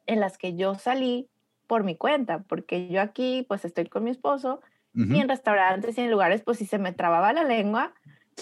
[0.06, 1.30] en las que yo salí
[1.66, 4.60] por mi cuenta, porque yo aquí pues estoy con mi esposo
[4.94, 7.94] y en restaurantes y en lugares pues si se me trababa la lengua,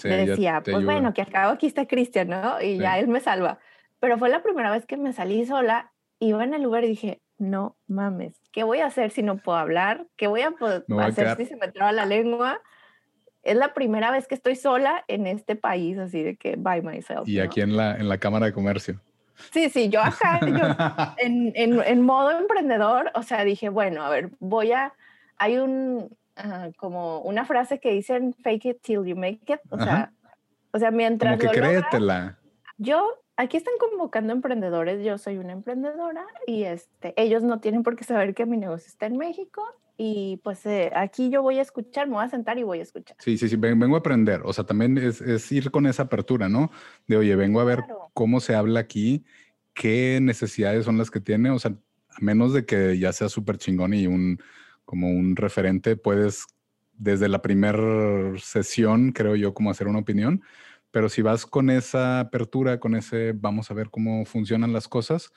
[0.03, 2.61] le decía, pues bueno, que acabo aquí está Cristian, ¿no?
[2.61, 3.59] Y ya él me salva.
[3.99, 7.21] Pero fue la primera vez que me salí sola, iba en el Uber y dije,
[7.37, 10.07] no mames, ¿qué voy a hacer si no puedo hablar?
[10.15, 12.61] ¿Qué voy a poder hacer si se me traba la lengua?
[13.43, 17.27] Es la primera vez que estoy sola en este país, así de que by myself.
[17.27, 19.01] Y aquí en la, en la Cámara de Comercio.
[19.51, 20.39] Sí, sí, yo acá,
[21.17, 24.93] en, en, en, modo emprendedor, o sea, dije, bueno, a ver, voy a,
[25.37, 26.09] hay un,
[26.77, 30.11] como una frase que dicen, fake it till you make it, o sea,
[30.71, 31.37] o sea, mientras...
[31.39, 32.37] Como que créetela.
[32.77, 33.05] yo
[33.37, 38.03] aquí están convocando emprendedores, yo soy una emprendedora y este, ellos no tienen por qué
[38.03, 39.63] saber que mi negocio está en México
[39.97, 42.83] y pues eh, aquí yo voy a escuchar, me voy a sentar y voy a
[42.83, 43.17] escuchar.
[43.19, 46.47] Sí, sí, sí, vengo a aprender, o sea, también es, es ir con esa apertura,
[46.47, 46.71] ¿no?
[47.07, 49.23] De, oye, vengo a ver cómo se habla aquí,
[49.73, 53.57] qué necesidades son las que tiene, o sea, a menos de que ya sea súper
[53.57, 54.39] chingón y un,
[54.89, 56.47] como un referente, puedes
[56.93, 60.41] desde la primera sesión, creo yo, como hacer una opinión,
[60.89, 65.31] pero si vas con esa apertura, con ese vamos a ver cómo funcionan las cosas,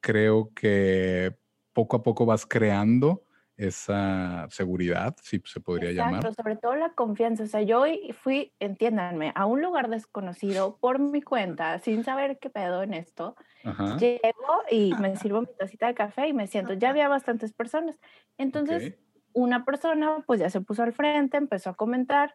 [0.00, 1.34] creo que
[1.72, 3.22] poco a poco vas creando
[3.58, 6.34] esa seguridad, si se podría Exacto, llamar.
[6.34, 7.42] sobre todo la confianza.
[7.44, 12.50] O sea, yo fui, entiéndanme, a un lugar desconocido por mi cuenta, sin saber qué
[12.50, 13.36] pedo en esto.
[13.98, 17.98] Llego y me sirvo mi tacita de café y me siento, ya había bastantes personas.
[18.38, 18.94] Entonces,
[19.32, 22.34] una persona pues ya se puso al frente, empezó a comentar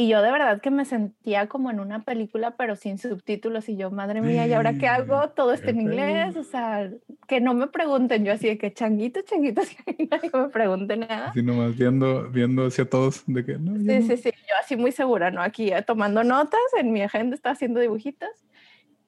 [0.00, 3.68] y yo de verdad que me sentía como en una película, pero sin subtítulos.
[3.68, 5.30] Y yo, madre mía, ¿y ahora qué hago?
[5.30, 6.36] Todo está en inglés.
[6.36, 6.88] O sea,
[7.26, 8.24] que no me pregunten.
[8.24, 11.30] Yo así de que changuitos, changuitos, que nadie me pregunte nada.
[11.30, 13.76] Así nomás viendo, viendo hacia todos de que no.
[13.76, 14.30] Sí, sí, sí.
[14.30, 15.42] Yo así muy segura, ¿no?
[15.42, 16.60] Aquí eh, tomando notas.
[16.78, 18.30] En mi agenda estaba haciendo dibujitos.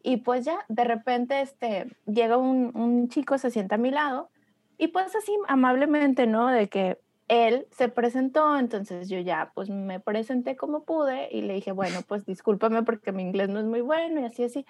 [0.03, 4.29] Y pues ya, de repente, este, llega un, un chico, se sienta a mi lado.
[4.76, 6.48] Y pues así amablemente, ¿no?
[6.48, 6.98] De que
[7.31, 12.01] él se presentó, entonces yo ya pues me presenté como pude y le dije, bueno,
[12.07, 14.66] pues discúlpame porque mi inglés no es muy bueno y así, así.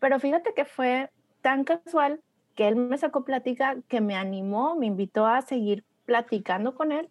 [0.00, 1.08] Pero fíjate que fue
[1.40, 2.20] tan casual
[2.56, 7.08] que él me sacó plática que me animó, me invitó a seguir platicando con él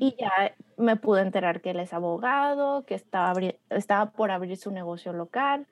[0.00, 0.32] y ya
[0.78, 5.68] me pude enterar que él es abogado, que estaba, estaba por abrir su negocio local.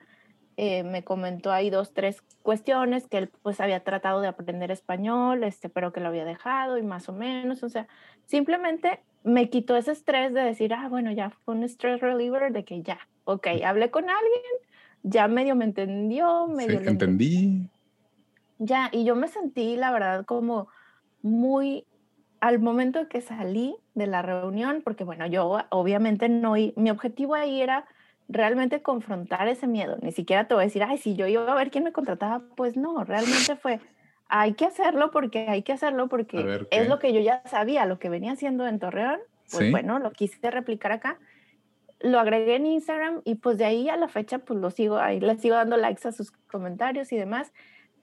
[0.61, 5.45] Eh, me comentó ahí dos, tres cuestiones que él pues había tratado de aprender español,
[5.45, 7.87] este, pero que lo había dejado y más o menos, o sea,
[8.25, 12.65] simplemente me quitó ese estrés de decir, ah, bueno, ya fue un stress reliever de
[12.65, 14.51] que ya, ok, hablé con alguien,
[15.03, 16.81] ya medio me entendió, medio...
[16.81, 17.69] Sí, entendí.
[18.57, 20.67] Ya, y yo me sentí, la verdad, como
[21.21, 21.85] muy
[22.41, 27.61] al momento que salí de la reunión, porque bueno, yo obviamente no, mi objetivo ahí
[27.61, 27.85] era
[28.29, 29.97] realmente confrontar ese miedo.
[30.01, 32.43] Ni siquiera te voy a decir, ay, si yo iba a ver quién me contrataba,
[32.55, 33.79] pues no, realmente fue,
[34.29, 37.97] hay que hacerlo porque hay que hacerlo porque es lo que yo ya sabía, lo
[37.97, 39.19] que venía haciendo en Torreón,
[39.51, 41.17] pues bueno, lo quise replicar acá.
[42.01, 45.19] Lo agregué en Instagram y pues de ahí a la fecha pues lo sigo, ahí
[45.19, 47.51] le sigo dando likes a sus comentarios y demás,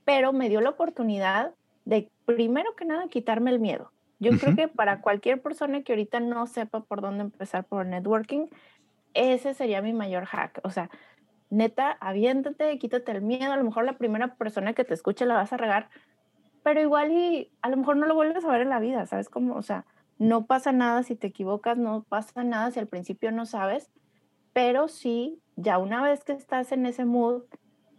[0.05, 3.93] pero me dio la oportunidad de primero que nada quitarme el miedo.
[4.19, 8.47] Yo creo que para cualquier persona que ahorita no sepa por dónde empezar por networking,
[9.17, 10.61] ese sería mi mayor hack.
[10.65, 10.91] O sea,
[11.51, 13.53] neta, aviéntate, quítate el miedo.
[13.53, 15.89] A lo mejor la primera persona que te escuche la vas a regar,
[16.63, 19.29] pero igual y a lo mejor no lo vuelves a ver en la vida, ¿sabes
[19.29, 19.55] cómo?
[19.55, 19.85] O sea,
[20.19, 23.91] no pasa nada si te equivocas, no pasa nada si al principio no sabes,
[24.53, 27.43] pero sí, ya una vez que estás en ese mood,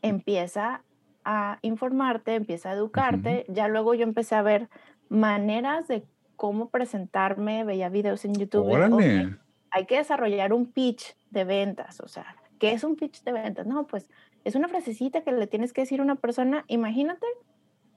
[0.01, 0.83] empieza
[1.23, 3.45] a informarte, empieza a educarte.
[3.49, 4.69] Ya luego yo empecé a ver
[5.09, 8.71] maneras de cómo presentarme, veía videos en YouTube.
[8.71, 9.37] Órale.
[9.77, 13.67] Hay que desarrollar un pitch de ventas, o sea, ¿qué es un pitch de ventas?
[13.67, 14.09] No, pues
[14.43, 16.65] es una frasecita que le tienes que decir a una persona.
[16.67, 17.25] Imagínate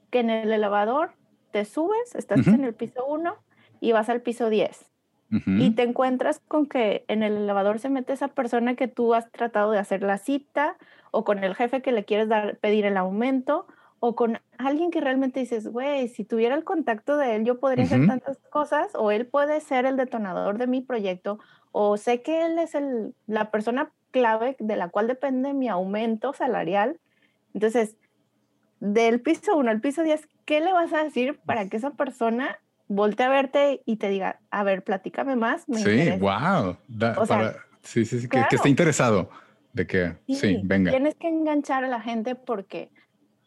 [0.09, 1.13] que en el elevador
[1.51, 3.35] te subes, estás en el piso 1
[3.79, 4.91] y vas al piso 10
[5.47, 9.31] y te encuentras con que en el elevador se mete esa persona que tú has
[9.31, 10.75] tratado de hacer la cita
[11.11, 13.65] o con el jefe que le quieres dar, pedir el aumento
[14.03, 17.85] o con alguien que realmente dices, güey, si tuviera el contacto de él, yo podría
[17.85, 21.37] hacer tantas cosas, o él puede ser el detonador de mi proyecto,
[21.71, 26.33] o sé que él es el, la persona clave de la cual depende mi aumento
[26.33, 26.99] salarial.
[27.53, 27.95] Entonces,
[28.79, 32.59] del piso 1 al piso 10, ¿qué le vas a decir para que esa persona
[32.91, 35.63] voltee a verte y te diga, a ver, platícame más.
[35.63, 36.75] sí, wow.
[37.81, 39.29] sí, sí, sí, que, esté interesado
[39.71, 40.91] de que, sí, venga.
[40.91, 42.91] Tienes que enganchar a la gente porque,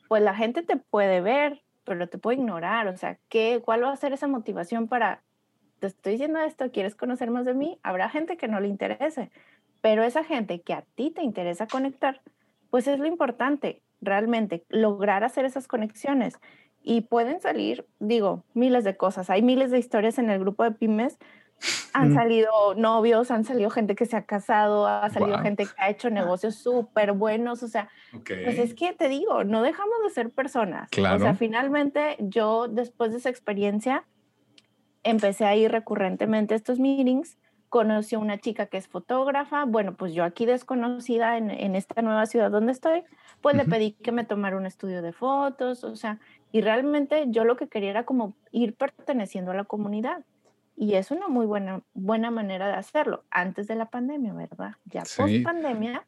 [0.08, 2.88] pues la gente te puede ver, pero te puede ignorar.
[2.88, 5.22] O sea, ¿qué, ¿cuál va a ser esa motivación para,
[5.90, 7.78] te estoy diciendo esto, quieres conocer más de mí?
[7.82, 9.30] Habrá gente que no le interese,
[9.80, 12.22] pero esa gente que a ti te interesa conectar,
[12.70, 16.38] pues es lo importante, realmente, lograr hacer esas conexiones
[16.82, 19.30] y pueden salir, digo, miles de cosas.
[19.30, 21.18] Hay miles de historias en el grupo de pymes.
[21.94, 25.88] Han salido novios, han salido gente que se ha casado, ha salido gente que ha
[25.88, 27.62] hecho negocios súper buenos.
[27.62, 27.88] O sea,
[28.24, 30.90] pues es que te digo, no dejamos de ser personas.
[30.90, 31.16] Claro.
[31.16, 34.04] O sea, finalmente yo después de esa experiencia
[35.04, 37.38] empecé a ir recurrentemente a estos meetings.
[37.68, 39.64] Conocí a una chica que es fotógrafa.
[39.64, 43.02] Bueno, pues yo aquí desconocida en, en esta nueva ciudad donde estoy,
[43.40, 45.84] pues le pedí que me tomara un estudio de fotos.
[45.84, 46.18] O sea,
[46.52, 50.24] y realmente yo lo que quería era como ir perteneciendo a la comunidad.
[50.76, 54.72] Y es una muy buena, buena manera de hacerlo antes de la pandemia, ¿verdad?
[54.86, 56.04] Ya post pandemia,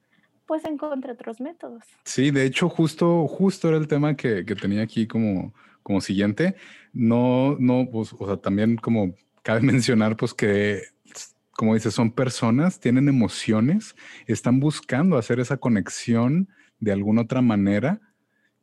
[0.46, 1.84] pues encontré otros métodos.
[2.04, 5.52] Sí, de hecho, justo, justo era el tema que, que tenía aquí como,
[5.86, 6.56] como siguiente.
[6.92, 10.82] No, no, pues, o sea, también como cabe mencionar, pues que,
[11.52, 13.94] como dices, son personas, tienen emociones,
[14.26, 16.48] están buscando hacer esa conexión
[16.80, 18.00] de alguna otra manera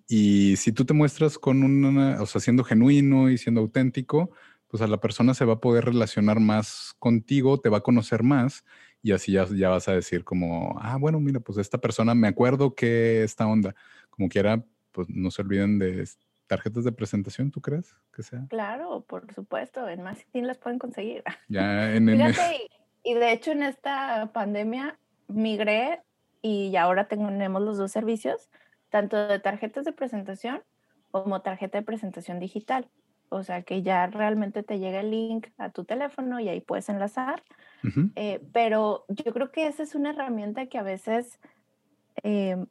[0.05, 4.31] y si tú te muestras con una, o sea, siendo genuino y siendo auténtico,
[4.67, 8.21] pues a la persona se va a poder relacionar más contigo, te va a conocer
[8.21, 8.65] más
[9.01, 12.27] y así ya, ya vas a decir como, ah, bueno, mira, pues esta persona me
[12.27, 13.75] acuerdo que esta onda,
[14.09, 16.05] como quiera, pues no se olviden de
[16.55, 18.45] tarjetas de presentación, ¿tú crees que sea?
[18.49, 21.23] Claro, por supuesto, en más sí las pueden conseguir.
[21.49, 22.69] Ya en, Fíjate,
[23.03, 26.01] y de hecho en esta pandemia migré
[26.43, 28.49] y ahora tenemos los dos servicios
[28.89, 30.61] tanto de tarjetas de presentación
[31.09, 32.87] como tarjeta de presentación digital.
[33.29, 36.87] O sea, que ya realmente te llega el link a tu teléfono y ahí puedes
[36.89, 37.43] enlazar.
[38.15, 41.39] Eh, pero yo creo que esa es una herramienta que a veces
[42.21, 42.63] eh,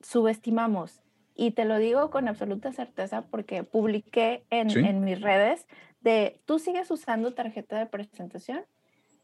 [0.00, 1.02] subestimamos.
[1.36, 5.66] Y te lo digo con absoluta certeza porque publiqué en, en mis redes
[6.00, 8.64] de, ¿tú sigues usando tarjeta de presentación?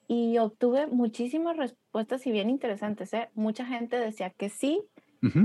[0.08, 3.14] Y obtuve muchísimas respuestas y bien interesantes.
[3.14, 3.30] ¿eh?
[3.34, 4.82] Mucha gente decía que sí,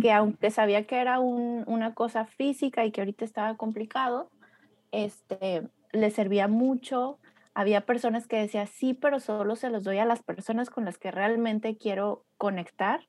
[0.02, 4.32] que aunque sabía que era una cosa física y que ahorita estaba complicado,
[4.92, 7.20] este, le servía mucho.
[7.60, 11.00] Había personas que decían, sí, pero solo se los doy a las personas con las
[11.00, 13.00] que realmente quiero conectar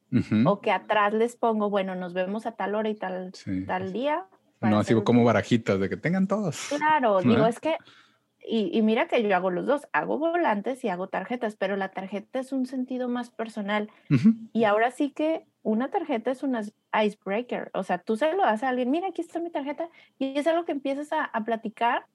[0.47, 3.33] o que atrás les pongo, bueno, nos vemos a tal hora y tal,
[3.67, 4.25] tal día.
[4.63, 6.69] No, así como barajitas de que tengan todos.
[6.75, 7.77] Claro, digo, es que,
[8.43, 11.91] y, y, mira que yo hago los dos, hago volantes y hago tarjetas, pero la
[11.91, 13.91] tarjeta es un sentido más personal.
[14.55, 18.63] Y ahora sí que una tarjeta es un icebreaker, o sea, tú se lo das
[18.63, 22.07] a alguien, mira, aquí está mi tarjeta, y es algo que empiezas a, platicar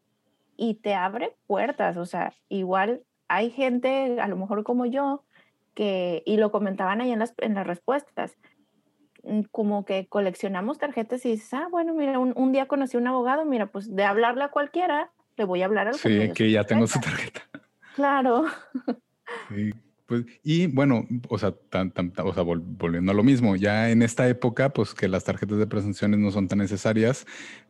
[0.58, 5.24] y te abre puertas, o sea, igual hay gente, a lo mejor como yo,
[5.74, 8.38] que, y lo comentaban ahí en las, en las respuestas,
[9.24, 13.08] mm, como que coleccionamos tarjetas y dices, ah, bueno, mira, un, día conocí a un
[13.08, 16.64] abogado, mira, pues de hablarle a cualquiera, le voy a hablar al Sí, que ya
[16.64, 17.42] tengo su tarjeta.
[17.96, 18.46] Claro.
[19.50, 19.72] Sí,
[20.06, 21.54] pues, y bueno, o sea,
[22.44, 26.30] volviendo a lo mismo, ya en esta época, pues que las tarjetas de presentaciones no
[26.32, 27.26] son tan necesarias,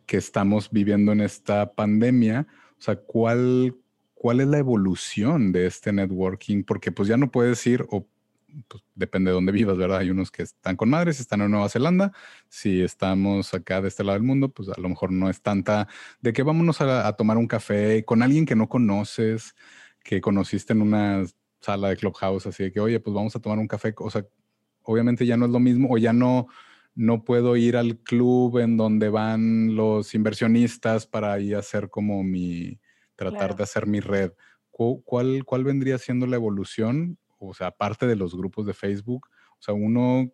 [0.05, 2.47] que estamos viviendo en esta pandemia,
[2.83, 3.77] o sea, ¿cuál,
[4.13, 6.65] cuál es la evolución de este networking?
[6.65, 8.05] Porque pues ya no puedes ir, o
[8.67, 9.99] pues, depende de dónde vivas, ¿verdad?
[9.99, 12.11] Hay unos que están con madres, están en Nueva Zelanda.
[12.49, 15.87] Si estamos acá de este lado del mundo, pues a lo mejor no es tanta
[16.19, 19.55] de que vámonos a, a tomar un café con alguien que no conoces,
[20.03, 21.23] que conociste en una
[21.61, 23.93] sala de Clubhouse, así de que, oye, pues vamos a tomar un café.
[23.97, 24.25] O sea,
[24.81, 26.49] obviamente ya no es lo mismo o ya no,
[26.95, 32.79] no puedo ir al club en donde van los inversionistas para ahí hacer como mi,
[33.15, 34.31] tratar de hacer mi red.
[34.69, 37.17] ¿Cuál, ¿Cuál vendría siendo la evolución?
[37.37, 40.31] O sea, aparte de los grupos de Facebook, o sea, uno,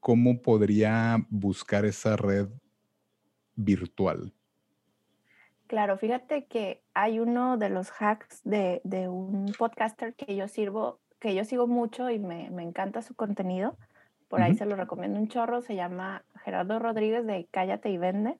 [0.00, 2.48] ¿cómo podría buscar esa red
[3.54, 4.32] virtual?
[5.66, 11.34] Claro, fíjate que hay uno de los hacks de, un podcaster que yo sirvo, que
[11.34, 13.76] yo sigo mucho y me, encanta su contenido.
[14.28, 15.60] Por ahí se lo recomiendo un chorro.
[15.60, 18.38] Se llama Gerardo Rodríguez de Cállate y Vende.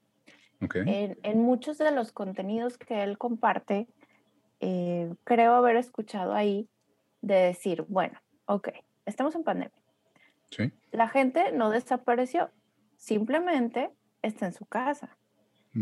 [0.61, 3.87] En, muchos de los contenidos que él comparte,
[4.61, 6.68] eh, creo haber escuchado ahí
[7.20, 8.68] de decir, bueno, ok,
[9.05, 9.82] estamos en pandemia.
[10.51, 10.72] Sí.
[10.93, 12.51] La gente no desapareció,
[12.97, 13.91] simplemente
[14.22, 15.16] está en su casa.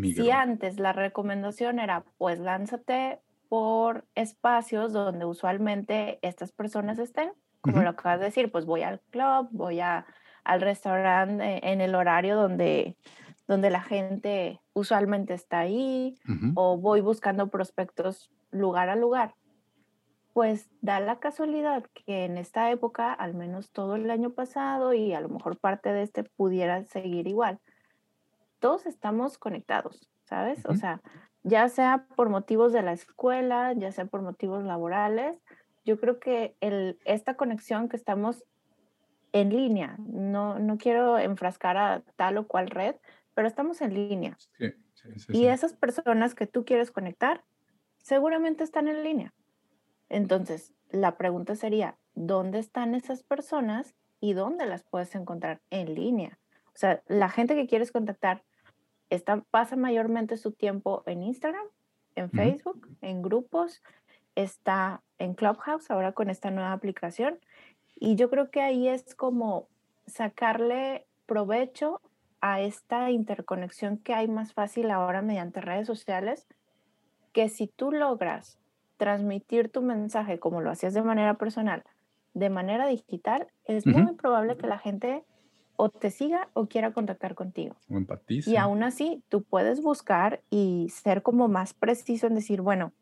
[0.02, 7.30] Si antes la recomendación era, pues lánzate por espacios donde usualmente estas personas estén,
[7.64, 10.04] como lo acabas de decir, pues voy al club, voy a,
[10.44, 12.98] al restaurante en el horario donde,
[13.48, 16.18] donde la gente usualmente está ahí,
[16.54, 19.34] o voy buscando prospectos lugar a lugar.
[20.34, 25.14] Pues da la casualidad que en esta época, al menos todo el año pasado y
[25.14, 27.60] a lo mejor parte de este pudiera seguir igual,
[28.58, 30.66] todos estamos conectados, ¿sabes?
[30.66, 31.00] O sea,
[31.44, 35.40] ya sea por motivos de la escuela, ya sea por motivos laborales,
[35.84, 38.44] yo creo que el, esta conexión que estamos
[39.32, 42.96] en línea, no, no quiero enfrascar a tal o cual red,
[43.34, 44.36] pero estamos en línea.
[44.56, 47.44] Sí, sí, sí, y esas personas que tú quieres conectar,
[47.98, 49.34] seguramente están en línea.
[50.08, 56.38] Entonces, la pregunta sería, ¿dónde están esas personas y dónde las puedes encontrar en línea?
[56.68, 58.44] O sea, la gente que quieres contactar
[59.50, 61.66] pasa mayormente su tiempo en Instagram,
[62.16, 63.82] en Facebook, en grupos,
[64.34, 67.38] está en Clubhouse ahora con esta nueva aplicación.
[67.96, 69.68] Y yo creo que ahí es como
[70.06, 72.00] sacarle provecho
[72.40, 76.46] a esta interconexión que hay más fácil ahora mediante redes sociales,
[77.32, 78.58] que si tú logras
[78.96, 81.84] transmitir tu mensaje como lo hacías de manera personal,
[82.34, 85.24] de manera digital, es muy probable que la gente
[85.76, 87.76] o te siga o quiera contactar contigo.
[87.88, 88.50] O empatiza.
[88.50, 92.92] Y aún así, tú puedes buscar y ser como más preciso en decir, bueno,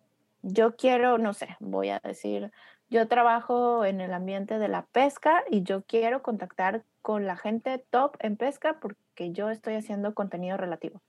[0.42, 2.50] yo quiero, no sé, voy a decir,
[2.90, 7.84] yo trabajo en el ambiente de la pesca y yo quiero contactar con la gente
[7.90, 11.00] top en pesca porque yo estoy haciendo contenido relativo.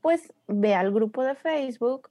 [0.00, 2.10] Pues ve al grupo de Facebook,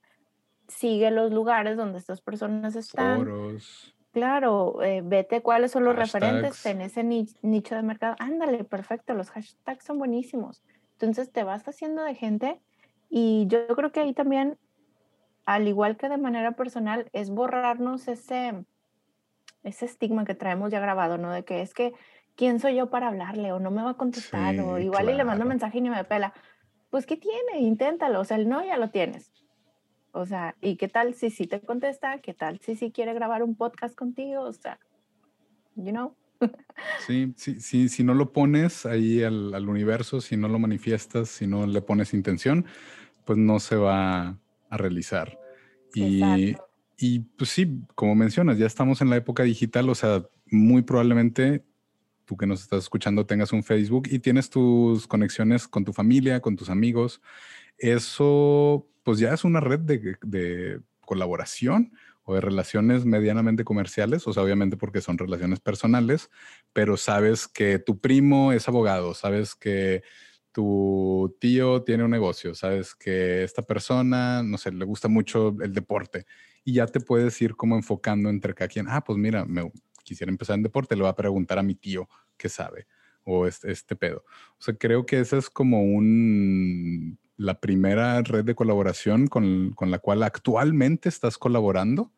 [0.67, 3.19] sigue los lugares donde estas personas están.
[3.19, 8.15] Foros Claro, eh, vete cuáles son los referentes en ese nicho de mercado.
[8.19, 10.63] Ándale, perfecto, los hashtags son buenísimos.
[10.93, 12.59] Entonces te vas haciendo de gente
[13.09, 14.57] y yo creo que ahí también,
[15.49, 18.65] al igual que de manera personal, es borrarnos ese,
[19.63, 21.31] ese estigma que traemos ya grabado, ¿no?
[21.31, 21.93] De que es que,
[22.35, 23.51] ¿quién soy yo para hablarle?
[23.51, 25.89] O no me va a contestar, o igual y le mando un mensaje y ni
[25.89, 26.35] me pela.
[26.91, 27.61] Pues, ¿qué tiene?
[27.61, 29.31] Inténtalo, o sea, el no ya lo tienes.
[30.11, 32.19] O sea, ¿y qué tal si sí te contesta?
[32.19, 34.43] ¿Qué tal si sí quiere grabar un podcast contigo?
[34.43, 34.77] O sea,
[35.75, 36.15] you know.
[37.07, 41.27] Sí, sí, sí, si no lo pones ahí al, al, universo, si no lo manifiestas,
[41.27, 42.65] si no le pones intención,
[43.25, 44.37] pues no se va
[44.69, 45.38] a realizar.
[45.93, 46.55] Y,
[46.97, 51.63] y pues sí, como mencionas, ya estamos en la época digital, o sea, muy probablemente
[52.25, 56.41] tú que nos estás escuchando tengas un Facebook y tienes tus conexiones con tu familia,
[56.41, 57.21] con tus amigos.
[57.79, 61.91] Eso pues ya es una red de, colaboración
[62.23, 66.29] o de relaciones medianamente comerciales, o sea, obviamente porque son relaciones personales,
[66.71, 70.03] pero sabes que tu primo es abogado, sabes que
[70.51, 75.73] tu tío tiene un negocio, sabes que esta persona, no sé, le gusta mucho el
[75.73, 76.25] deporte
[76.63, 78.87] y ya te puedes ir como enfocando entre cada quien.
[78.89, 79.71] Ah, pues mira, me
[80.03, 82.87] quisiera empezar en deporte, le voy a preguntar a mi tío qué sabe
[83.23, 84.23] o este, este pedo.
[84.57, 89.99] O sea, creo que ese es como un la primera red de colaboración con, la
[89.99, 92.11] cual actualmente estás colaborando,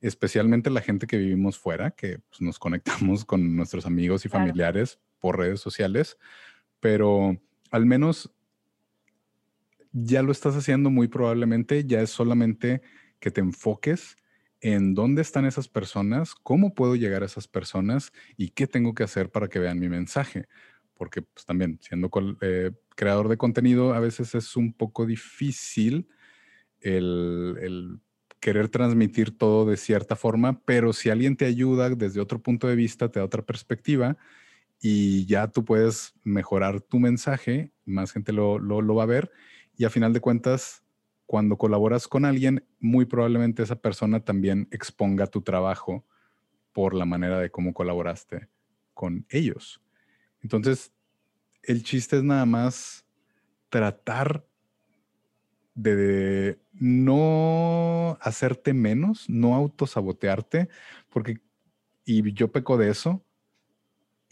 [0.00, 5.00] especialmente la gente que vivimos fuera, que pues, nos conectamos con nuestros amigos y familiares
[5.18, 6.18] por redes sociales,
[6.78, 7.36] pero
[7.74, 8.32] al menos
[9.90, 12.82] ya lo estás haciendo muy probablemente, ya es solamente
[13.18, 14.16] que te enfoques
[14.60, 19.02] en dónde están esas personas, cómo puedo llegar a esas personas y qué tengo que
[19.02, 20.46] hacer para que vean mi mensaje.
[20.94, 22.08] Porque pues, también siendo
[22.42, 26.06] eh, creador de contenido a veces es un poco difícil
[26.80, 27.98] el,
[28.38, 32.76] querer transmitir todo de cierta forma, pero si alguien te ayuda desde otro punto de
[32.76, 34.16] vista, te da otra perspectiva
[34.86, 39.32] y ya tú puedes mejorar tu mensaje, más gente lo, lo va a ver
[39.78, 40.84] y a final de cuentas,
[41.24, 46.04] cuando colaboras con alguien, muy probablemente esa persona también exponga tu trabajo
[46.74, 48.48] por la manera de cómo colaboraste
[48.92, 49.80] con ellos.
[50.42, 50.92] Entonces,
[51.62, 53.06] el chiste es nada más
[53.70, 54.44] tratar
[55.74, 60.68] de no hacerte menos, no autosabotearte,
[61.08, 61.40] porque,
[62.04, 63.24] y yo peco de eso,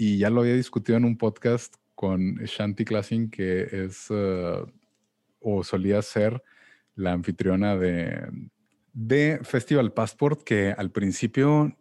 [0.03, 4.67] y ya lo había discutido en un podcast con Shanti Classing, que es uh,
[5.39, 6.43] o solía ser
[6.97, 8.29] la anfitriona de,
[8.93, 11.77] de Festival Passport, que al principio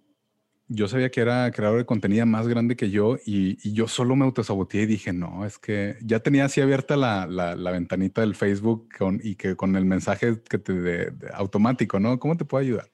[0.67, 4.26] yo sabía que era creador de contenido más grande que yo y, yo solo me
[4.26, 8.88] autosaboteé y dije, no, es que ya tenía así abierta la, la, ventanita del Facebook
[8.99, 12.19] con, y que con el mensaje que te de, automático, ¿no?
[12.19, 12.91] ¿Cómo te puedo ayudar?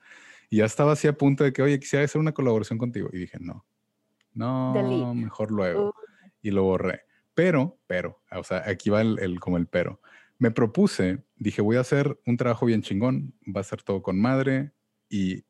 [0.49, 3.09] Y ya estaba así a punto de que, oye, quisiera hacer una colaboración contigo.
[3.11, 3.65] Y dije, no,
[4.37, 5.95] no, mejor luego.
[6.41, 7.01] Y lo borré.
[7.33, 10.01] Pero, pero, o sea, aquí va el, el, como el pero.
[10.39, 14.19] Me propuse, dije, voy a hacer un trabajo bien chingón, va a ser todo con
[14.19, 14.71] madre
[15.09, 15.43] y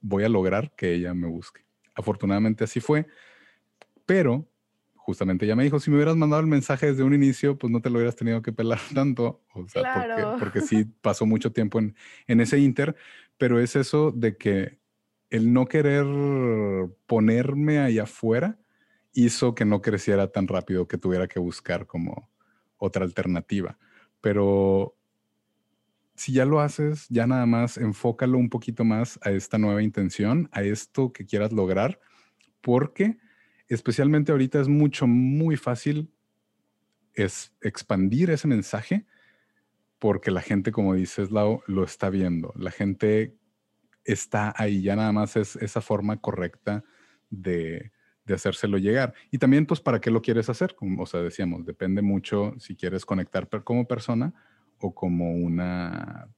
[0.00, 1.64] voy a lograr que ella me busque.
[1.94, 3.06] Afortunadamente así fue,
[4.06, 4.48] pero
[4.94, 7.80] justamente ella me dijo, si me hubieras mandado el mensaje desde un inicio, pues no
[7.80, 11.96] te lo hubieras tenido que pelar tanto, o sea, porque, sí pasó mucho tiempo en,
[12.26, 12.96] en ese inter,
[13.38, 14.79] pero es eso de que
[15.30, 16.04] el no querer
[17.06, 18.58] ponerme allá afuera
[19.12, 22.28] hizo que no creciera tan rápido que tuviera que buscar como
[22.76, 23.78] otra alternativa.
[24.20, 24.96] Pero
[26.14, 30.48] si ya lo haces, ya nada más enfócalo un poquito más a esta nueva intención,
[30.52, 32.00] a esto que quieras lograr,
[32.60, 33.18] porque
[33.68, 36.12] especialmente ahorita es mucho, muy fácil
[37.14, 39.06] es expandir ese mensaje
[39.98, 42.52] porque la gente, como dices, lo está viendo.
[42.56, 43.36] La gente
[44.04, 46.84] está ahí, ya nada más es esa forma correcta
[47.28, 47.92] de,
[48.24, 49.14] de hacérselo llegar.
[49.30, 50.74] Y también, pues, ¿para qué lo quieres hacer?
[50.74, 54.32] Como, o sea, decíamos, depende mucho si quieres conectar como persona
[54.78, 56.28] o como una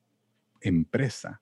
[0.61, 1.41] empresa.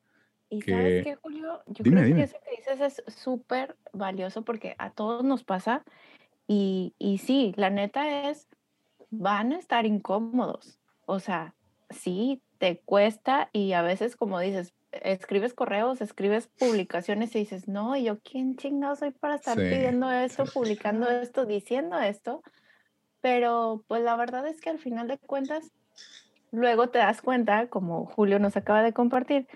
[0.49, 4.91] Y sabes qué, Julio, yo creo que eso que dices es súper valioso porque a
[4.91, 5.85] todos nos pasa
[6.49, 8.49] y, y sí, la neta es,
[9.11, 10.81] van a estar incómodos.
[11.07, 11.55] O sea,
[11.91, 17.97] sí, te cuesta y a veces, como dices, escribes correos, escribes publicaciones y dices, no,
[17.97, 22.43] yo quién chingado soy para estar pidiendo esto, publicando esto, diciendo esto.
[23.21, 25.73] Pero pues la verdad es que al final de cuentas
[26.51, 29.47] luego te das cuenta, como Julio nos acaba de compartir,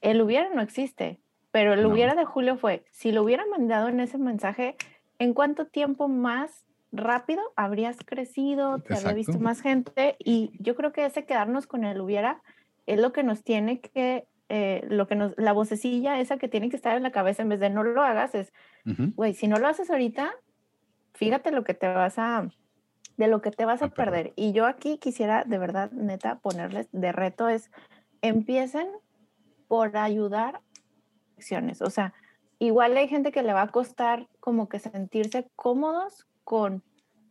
[0.00, 4.00] el hubiera no existe, pero el hubiera de Julio fue, si lo hubiera mandado en
[4.00, 4.76] ese mensaje,
[5.18, 10.16] ¿en cuánto tiempo más rápido habrías crecido, te habría visto más gente?
[10.18, 12.42] Y yo creo que ese quedarnos con el hubiera
[12.86, 16.68] es lo que nos tiene que, eh, lo que nos, la vocecilla esa que tiene
[16.68, 18.52] que estar en la cabeza en vez de no lo hagas es,
[19.14, 20.34] güey, si no lo haces ahorita,
[21.14, 22.48] fíjate lo que te vas a,
[23.16, 24.32] de lo que te vas a perder.
[24.36, 27.70] Y yo aquí quisiera de verdad, neta, ponerles de reto es,
[28.20, 28.88] empiecen
[29.68, 30.60] por ayudar
[31.36, 31.80] acciones.
[31.82, 32.12] O sea,
[32.58, 36.82] igual hay gente que le va a costar como que sentirse cómodos con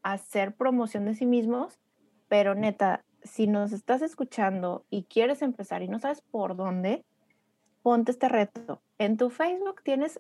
[0.02, 1.80] hacer promoción de sí mismos,
[2.28, 7.06] pero neta, si nos estás escuchando y quieres empezar y no sabes por dónde,
[7.82, 8.82] ponte este reto.
[8.98, 10.20] En tu Facebook tienes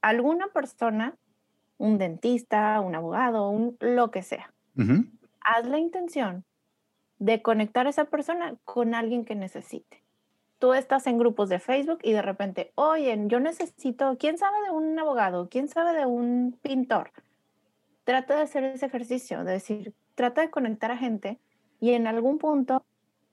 [0.00, 1.16] alguna persona,
[1.78, 4.52] un dentista, un abogado, un lo que sea,
[5.46, 6.44] Haz la intención
[7.18, 10.02] de conectar a esa persona con alguien que necesite.
[10.58, 14.70] Tú estás en grupos de Facebook y de repente, oye, yo necesito, ¿quién sabe de
[14.70, 15.48] un abogado?
[15.48, 17.10] ¿Quién sabe de un pintor?
[18.04, 21.38] Trata de hacer ese ejercicio, de decir, trata de conectar a gente
[21.80, 22.84] y en algún punto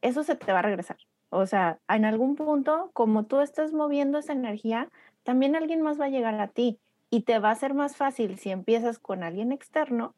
[0.01, 0.97] eso se te va a regresar.
[1.29, 4.89] O sea, en algún punto, como tú estás moviendo esa energía,
[5.23, 6.79] también alguien más va a llegar a ti
[7.09, 10.13] y te va a ser más fácil si empiezas con alguien externo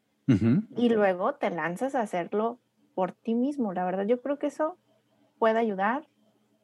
[0.74, 2.58] y luego te lanzas a hacerlo
[2.94, 3.74] por ti mismo.
[3.74, 4.78] La verdad, yo creo que eso
[5.38, 6.08] puede ayudar.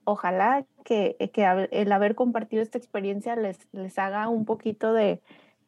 [0.05, 5.21] Ojalá que, que el haber compartido esta experiencia les, les haga un poquito de,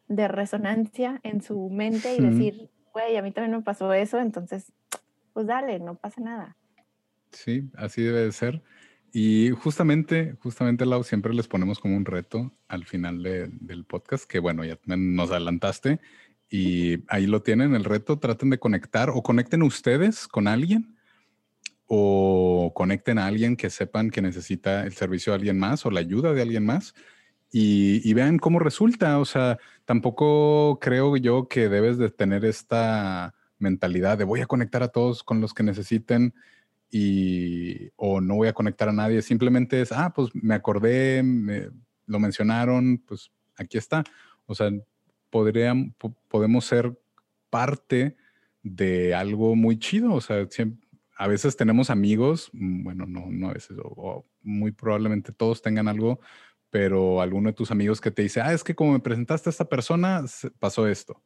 [0.09, 4.73] de resonancia en su mente y decir, güey, a mí también me pasó eso, entonces,
[5.33, 6.57] pues dale, no pasa nada.
[7.31, 8.63] Sí, así debe de ser.
[9.13, 14.39] Y justamente, justamente, Lau, siempre les ponemos como un reto al final del podcast, que
[14.39, 16.01] bueno, ya nos adelantaste,
[16.49, 20.99] y ahí lo tienen, el reto, traten de conectar o conecten ustedes con alguien
[21.87, 26.01] o conecten a alguien que sepan que necesita el servicio de alguien más o la
[26.01, 26.95] ayuda de alguien más
[27.51, 29.19] y, vean cómo resulta.
[29.19, 34.83] O sea, tampoco creo yo que debes de tener esta mentalidad de voy a conectar
[34.83, 36.35] a todos con los que necesiten
[36.91, 39.23] y o no voy a conectar a nadie.
[39.23, 41.23] Simplemente es, ah, pues me acordé,
[42.07, 44.05] lo mencionaron, pues aquí está.
[44.47, 44.71] O sea,
[45.31, 47.01] podemos ser
[47.49, 48.17] parte
[48.63, 50.13] de algo muy chido.
[50.13, 50.47] O sea,
[51.17, 55.89] a veces tenemos amigos, mm, bueno, no, no a veces, o, muy probablemente todos tengan
[55.89, 56.21] algo,
[56.71, 59.53] pero alguno de tus amigos que te dice, ah, es que como me presentaste a
[59.53, 60.25] esta persona,
[60.59, 61.23] pasó esto.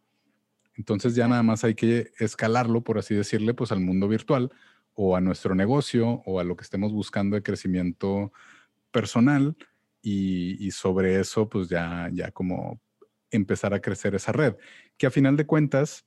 [0.77, 4.51] Entonces ya nada más hay que escalarlo, por así decirle, pues al mundo virtual
[4.95, 8.33] o a nuestro negocio o a lo que estemos buscando de crecimiento
[8.91, 9.57] personal
[10.03, 12.81] y, y sobre eso pues ya, ya como
[13.31, 14.55] empezar a crecer esa red,
[14.97, 16.07] que a final de cuentas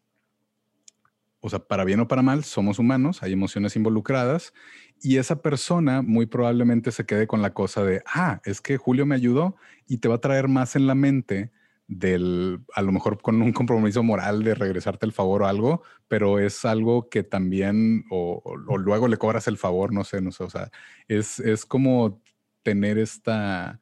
[1.42, 4.54] o sea, para bien o para mal, somos humanos, hay emociones involucradas
[5.02, 9.06] y esa persona muy probablemente se quede con la cosa de, ah, es que Julio
[9.06, 9.56] me ayudó
[9.88, 11.52] y te va a traer más en la mente
[11.90, 16.38] del, a lo mejor con un compromiso moral de regresarte el favor o algo, pero
[16.38, 18.44] es algo que también, o,
[18.78, 20.70] luego le cobras el favor, no sé, no sé, o sea,
[21.08, 22.22] es, es como
[22.62, 23.80] tener esta...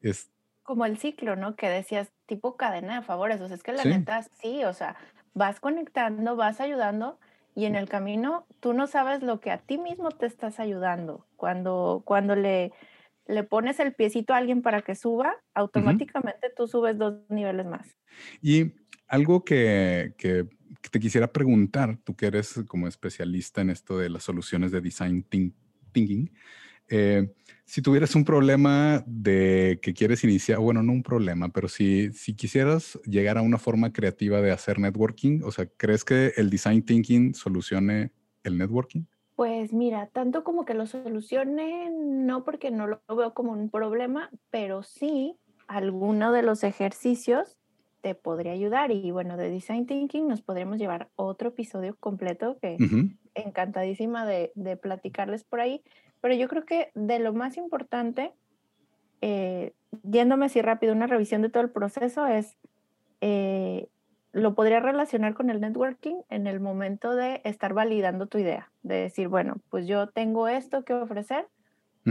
[0.00, 0.30] Es,
[0.62, 1.56] como el ciclo, ¿no?
[1.56, 4.94] Que decías, tipo cadena de favores, o sea, es que la neta, sí, o sea,
[5.34, 7.18] vas conectando, vas ayudando
[7.56, 11.26] y en el camino tú no sabes lo que a ti mismo te estás ayudando.
[11.36, 12.72] Cuando, cuando le,
[13.28, 17.86] le pones el piecito a alguien para que suba, automáticamente tú subes dos niveles más.
[18.42, 18.72] Y
[19.06, 20.46] algo que, que,
[20.90, 25.24] te quisiera preguntar, tú que eres como especialista en esto de las soluciones de design
[25.92, 26.32] thinking,
[26.88, 27.30] eh,
[27.66, 32.34] si tuvieras un problema de que quieres iniciar, bueno, no un problema, pero si, si
[32.34, 36.82] quisieras llegar a una forma creativa de hacer networking, o sea, ¿crees que el design
[36.82, 38.12] thinking solucione
[38.42, 39.04] el networking?
[39.38, 44.32] Pues mira, tanto como que lo solucione, no porque no lo veo como un problema,
[44.50, 45.36] pero sí
[45.68, 47.56] alguno de los ejercicios
[48.00, 48.90] te podría ayudar.
[48.90, 52.78] Y bueno, de Design Thinking nos podríamos llevar otro episodio completo que
[53.34, 55.84] encantadísima de, de platicarles por ahí.
[56.20, 58.32] Pero yo creo que de lo más importante,
[59.20, 59.72] eh,
[60.02, 62.56] yéndome así rápido, una revisión de todo el proceso es,
[63.20, 63.86] eh,
[64.32, 68.96] lo podría relacionar con el networking en el momento de estar validando tu idea, de
[68.96, 71.46] decir, bueno, pues yo tengo esto que ofrecer,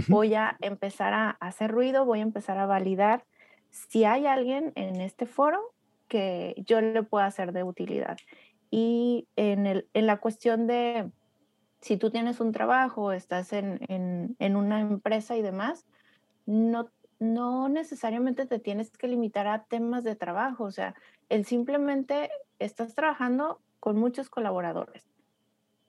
[0.07, 3.23] voy a empezar a hacer ruido, voy a empezar a validar
[3.69, 5.59] si hay alguien en este foro
[6.07, 8.17] que yo le pueda hacer de utilidad.
[8.69, 11.09] Y en, el, en la cuestión de
[11.81, 13.79] si tú tienes un trabajo, estás en,
[14.39, 15.85] en, una empresa y demás,
[16.45, 16.89] no,
[17.19, 20.95] no necesariamente te tienes que limitar a temas de trabajo, o sea,
[21.29, 25.07] el simplemente estás trabajando con muchos colaboradores.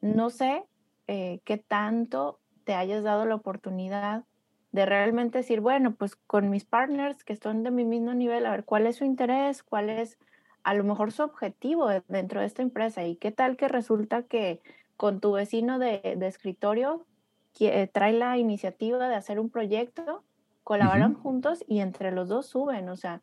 [0.01, 0.65] No sé
[1.07, 4.25] eh, qué tanto te hayas dado la oportunidad
[4.73, 8.51] de realmente decir, bueno, pues con mis partners que están de mi mismo nivel, a
[8.51, 10.19] ver cuál es su interés, cuál es
[10.63, 14.61] a lo mejor su objetivo dentro de esta empresa y qué tal que resulta que
[14.97, 17.07] con tu vecino de, escritorio,
[17.55, 20.23] que, eh, trae la iniciativa de hacer un proyecto,
[20.65, 22.89] colaboran juntos y entre los dos suben.
[22.91, 23.23] O sea,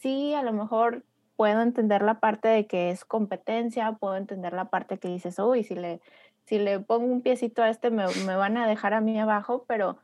[0.00, 1.04] sí, a lo mejor
[1.36, 5.64] puedo entender la parte de que es competencia, puedo entender la parte que dices, uy,
[5.64, 6.00] si le,
[6.44, 9.64] si le pongo un piecito a este, me, me van a dejar a mí abajo,
[9.66, 9.98] pero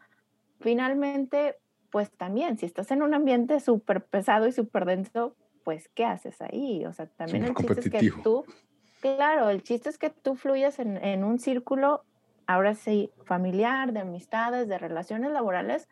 [0.61, 1.57] finalmente,
[1.91, 6.41] pues también, si estás en un ambiente súper pesado y súper denso, pues, ¿qué haces
[6.41, 6.85] ahí?
[6.87, 8.45] O sea, también el chiste es que tú
[9.01, 12.05] Claro, el chiste es que tú fluyas en, un círculo,
[12.47, 15.89] ahora sí, familiar, de amistades, de relaciones laborales,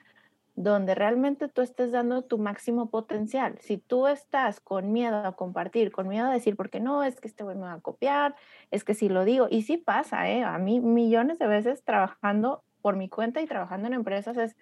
[0.57, 3.57] donde realmente tú estés dando tu máximo potencial.
[3.61, 7.29] Si tú estás con miedo a compartir, con miedo a decir, porque no, es que
[7.29, 8.35] este güey me va a copiar,
[8.71, 10.43] es que si lo digo, y sí pasa, ¿eh?
[10.43, 14.57] A mí millones de veces trabajando por mi cuenta y trabajando en empresas es,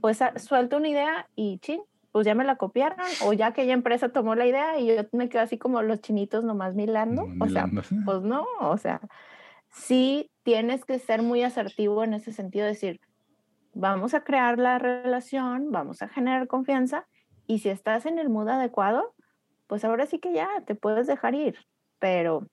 [0.00, 1.80] pues suelto una idea y chin,
[2.12, 5.28] pues ya me la copiaron o ya aquella empresa tomó la idea y yo me
[5.28, 7.26] quedo así como los chinitos nomás milando.
[7.40, 7.68] o sea,
[8.04, 9.00] pues no, o sea,
[9.68, 13.00] sí tienes que ser muy asertivo en ese sentido, decir,
[13.74, 17.06] vamos a crear la relación, vamos a generar confianza
[17.46, 19.14] y si estás en el mood adecuado,
[19.66, 21.56] pues ahora sí que ya te puedes dejar ir,
[21.98, 22.48] pero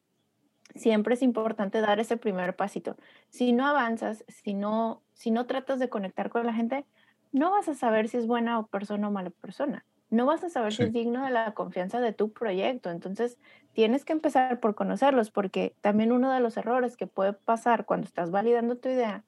[0.75, 2.97] siempre es importante dar ese primer pasito.
[3.29, 6.85] Si no avanzas, si no, si no tratas de conectar con la gente,
[7.31, 9.85] no vas a saber si es buena o persona o mala persona.
[10.09, 12.89] No vas a saber si es digno de la confianza de tu proyecto.
[12.91, 13.37] Entonces,
[13.71, 18.07] tienes que empezar por conocerlos, porque también uno de los errores que puede pasar cuando
[18.07, 19.23] estás validando tu idea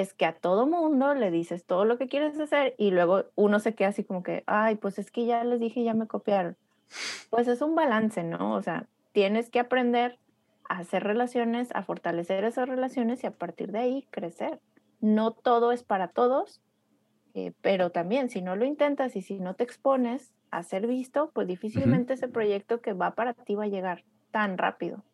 [0.00, 3.60] es que a todo mundo le dices todo lo que quieres hacer y luego uno
[3.60, 6.56] se queda así como que, ay, pues es que ya les dije, ya me copiaron.
[7.30, 8.54] Pues es un balance, ¿no?
[8.54, 10.18] O sea, tienes que aprender
[10.68, 14.60] a hacer relaciones, a fortalecer esas relaciones y a partir de ahí crecer.
[15.00, 16.60] No todo es para todos
[17.36, 21.30] eh, pero también si no lo intentas y si no te expones a ser visto,
[21.34, 25.04] pues difícilmente ese proyecto que va para ti va a llegar tan rápido.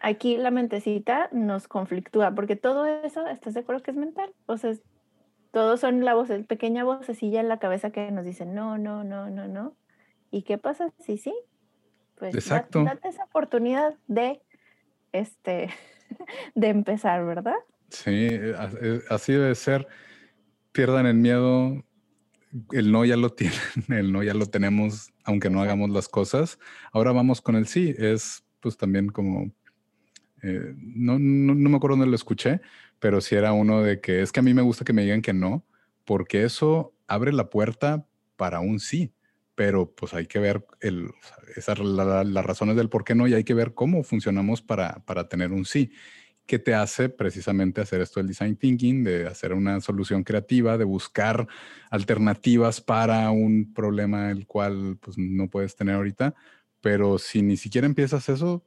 [0.00, 4.32] Aquí la mentecita nos conflictúa porque todo eso, ¿estás de acuerdo que es mental?
[4.46, 4.72] O sea,
[5.50, 9.30] todos son la voz, pequeña vocecilla en la cabeza que nos dice no, no, no,
[9.30, 9.76] no, no.
[10.30, 11.34] ¿Y qué pasa si sí?
[12.16, 12.84] Pues Exacto.
[12.84, 14.40] date esa oportunidad de,
[15.12, 15.70] este,
[16.54, 17.56] de empezar, ¿verdad?
[17.88, 18.54] Sí, eh,
[19.08, 19.88] así debe ser
[20.78, 21.84] pierdan el miedo.
[22.70, 26.60] El no ya lo tienen, el no ya lo tenemos, aunque no hagamos las cosas.
[26.92, 27.96] Ahora vamos con el sí.
[27.98, 29.50] Es pues también como,
[30.42, 32.60] eh, no, no, me acuerdo dónde lo escuché,
[32.98, 35.22] pero si era uno de que es que a mí me gusta que me digan
[35.22, 35.64] que no,
[36.04, 39.12] porque eso abre la puerta para un sí.
[39.54, 41.10] pero pues hay que ver el,
[41.56, 45.28] esas las razones del por qué no y hay que ver cómo funcionamos para, para
[45.28, 45.90] tener un sí
[46.48, 50.84] que te hace precisamente hacer esto del design thinking, de hacer una solución creativa, de
[50.84, 51.46] buscar
[51.90, 56.34] alternativas para un problema el cual pues, no puedes tener ahorita.
[56.80, 58.64] Pero si ni siquiera empiezas eso,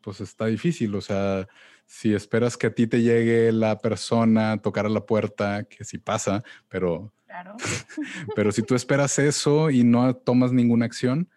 [0.00, 0.94] pues está difícil.
[0.94, 1.48] O sea,
[1.86, 5.84] si esperas que a ti te llegue la persona a tocar a la puerta, que
[5.84, 7.56] sí pasa, pero, claro.
[8.36, 11.28] pero si tú esperas eso y no tomas ninguna acción,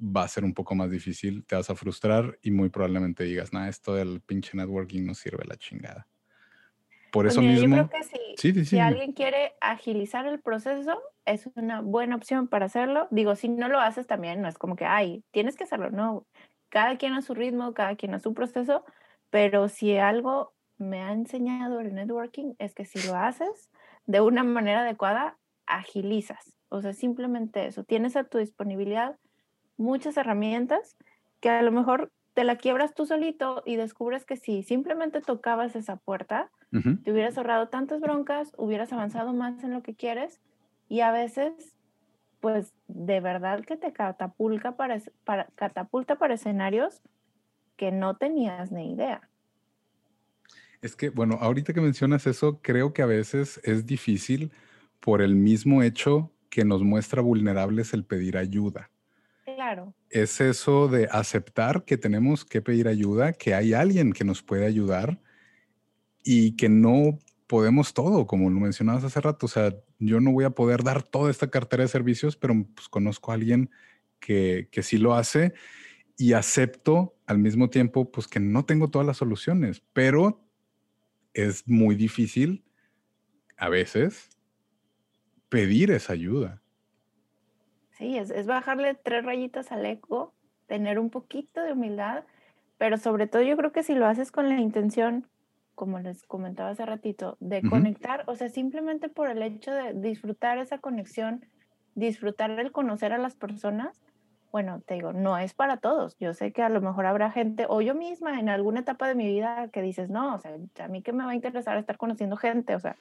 [0.00, 3.52] va a ser un poco más difícil, te vas a frustrar y muy probablemente digas,
[3.52, 6.06] nada, esto del pinche networking no sirve la chingada.
[7.10, 7.76] Por pues eso mismo.
[7.76, 13.08] Yo creo que si, alguien quiere agilizar el proceso, es una buena opción para hacerlo.
[13.10, 15.90] Digo, si no lo haces también, no es como que, ay, tienes que hacerlo.
[15.90, 16.26] No,
[16.68, 18.84] cada quien a su ritmo, cada quien a su proceso.
[19.30, 23.70] Pero si algo me ha enseñado el networking es que si lo haces
[24.06, 26.56] de una manera adecuada, agilizas.
[26.68, 27.84] O sea, simplemente eso.
[27.84, 29.16] Tienes a tu disponibilidad
[29.76, 30.96] muchas herramientas
[31.40, 35.74] que a lo mejor te la quiebras tú solito y descubres que si simplemente tocabas
[35.74, 36.50] esa puerta,
[37.02, 40.40] te hubieras ahorrado tantas broncas, hubieras avanzado más en lo que quieres
[40.88, 41.74] y a veces,
[42.40, 47.02] pues de verdad que te catapulta para, para, catapulta para escenarios
[47.76, 49.28] que no tenías ni idea.
[50.80, 54.52] Es que, bueno, ahorita que mencionas eso, creo que a veces es difícil
[55.00, 58.90] por el mismo hecho que nos muestra vulnerables el pedir ayuda.
[60.08, 64.66] Es eso de aceptar que tenemos que pedir ayuda, que hay alguien que nos puede
[64.66, 65.18] ayudar
[66.22, 67.18] y que no
[67.48, 69.46] podemos todo, como lo mencionabas hace rato.
[69.46, 72.88] O sea, yo no voy a poder dar toda esta cartera de servicios, pero pues,
[72.88, 73.70] conozco a alguien
[74.20, 75.54] que, que sí lo hace
[76.16, 80.44] y acepto al mismo tiempo, pues que no tengo todas las soluciones, pero
[81.34, 82.64] es muy difícil
[83.56, 84.30] a veces
[85.48, 86.62] pedir esa ayuda.
[87.98, 90.32] Sí, es, bajarle tres rayitas al eco,
[90.66, 92.24] tener un poquito de humildad,
[92.78, 95.26] pero sobre todo yo creo que si lo haces con la intención,
[95.78, 100.58] como les comentaba hace ratito, de conectar, o sea, simplemente por el hecho de disfrutar
[100.58, 101.46] esa conexión,
[101.94, 104.02] disfrutar el conocer a las personas,
[104.50, 106.16] bueno, te digo, no es para todos.
[106.18, 109.14] Yo sé que a lo mejor habrá gente, o yo misma en alguna etapa de
[109.14, 111.96] mi vida que dices, no, o sea, a mí que me va a interesar estar
[111.96, 112.96] conociendo gente, o sea,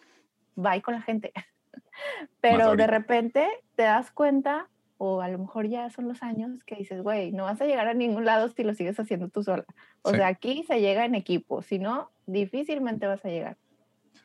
[0.55, 1.33] va con la gente.
[2.41, 4.67] Pero de repente te das cuenta
[4.97, 7.87] o a lo mejor ya son los años que dices, güey, no vas a llegar
[7.87, 9.65] a ningún lado si lo sigues haciendo tú sola.
[10.01, 13.57] O sea, aquí se llega en equipo, si no, difícilmente vas a llegar.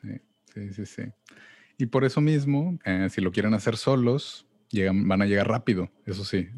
[0.01, 0.19] Sí,
[0.53, 1.03] sí, sí, sí.
[1.77, 5.89] Y por eso mismo, eh, si lo quieren hacer solos, llegan, van a llegar rápido,
[6.05, 6.49] eso sí,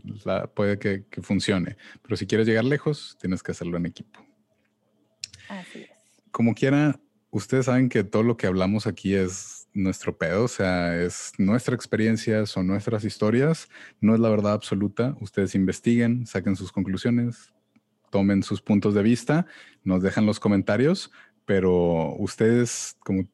[0.54, 1.78] puede que, que funcione.
[2.02, 4.20] Pero si quieres llegar lejos, tienes que hacerlo en equipo.
[5.50, 5.90] Así es.
[6.32, 7.00] Como quiera,
[7.32, 11.76] ustedes saben que todo lo que hablamos aquí es nuestro pedo, o sea, es nuestra
[11.76, 13.70] experiencia, son nuestras historias,
[14.02, 15.16] no es la verdad absoluta.
[15.20, 17.54] Ustedes investiguen, saquen sus conclusiones,
[18.10, 19.46] tomen sus puntos de vista,
[19.84, 21.12] nos dejan los comentarios,
[21.46, 23.28] pero ustedes como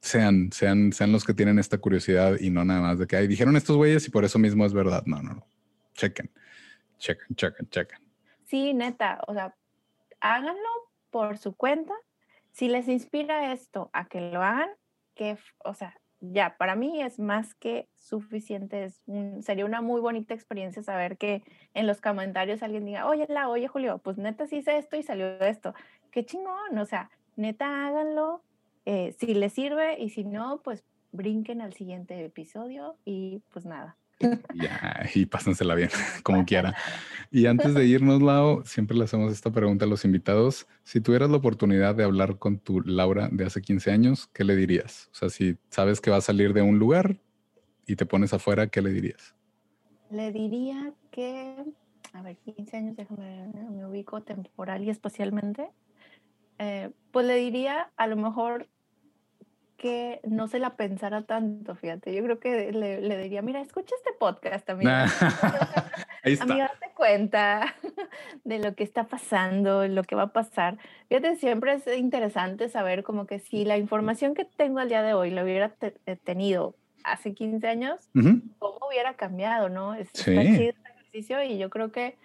[0.00, 3.26] sean, sean, sean los que tienen esta curiosidad y no nada más de que ay,
[3.26, 5.02] dijeron estos güeyes y por eso mismo es verdad.
[5.06, 5.46] No, no, no.
[5.94, 6.30] Chequen,
[6.98, 7.98] chequen, chequen, chequen.
[8.44, 9.54] Sí, neta, o sea,
[10.20, 10.68] háganlo
[11.10, 11.94] por su cuenta.
[12.50, 14.70] Si les inspira esto a que lo hagan,
[15.14, 19.02] que, o sea, ya, para mí es más que suficiente, es
[19.40, 21.42] sería una muy bonita experiencia saber que
[21.74, 25.02] en los comentarios alguien diga, oye, la, oye, Julio, pues neta sí hice esto y
[25.02, 25.74] salió esto.
[26.10, 28.42] Qué chingón, o sea, neta háganlo,
[28.86, 33.96] eh, si les sirve y si no, pues brinquen al siguiente episodio y pues nada.
[34.20, 35.90] Ya, y pásensela bien,
[36.22, 36.74] como quiera.
[37.30, 40.68] Y antes de irnos, Lau, siempre le hacemos esta pregunta a los invitados.
[40.84, 44.54] Si tuvieras la oportunidad de hablar con tu Laura de hace 15 años, ¿qué le
[44.54, 45.08] dirías?
[45.10, 47.16] O sea, si sabes que va a salir de un lugar
[47.88, 49.34] y te pones afuera, ¿qué le dirías?
[50.10, 51.56] Le diría que,
[52.12, 55.70] a ver, 15 años, déjame, me ubico temporal y espacialmente.
[56.60, 58.68] Eh, pues le diría a lo mejor
[59.84, 62.14] que no se la pensara tanto, fíjate.
[62.14, 65.04] Yo creo que le, diría, mira, escucha este podcast, amiga.
[66.22, 66.44] Ahí está.
[66.44, 67.74] Amiga, date cuenta
[68.44, 70.78] de lo que está pasando, lo que va a pasar.
[71.10, 75.12] Fíjate, siempre es interesante saber como que si la información que tengo al día de
[75.12, 78.08] hoy la hubiera eh, tenido hace 15 años,
[78.58, 79.92] ¿cómo hubiera cambiado, no?
[79.92, 80.32] Es, sí.
[80.32, 82.16] Chido este ejercicio y yo creo que,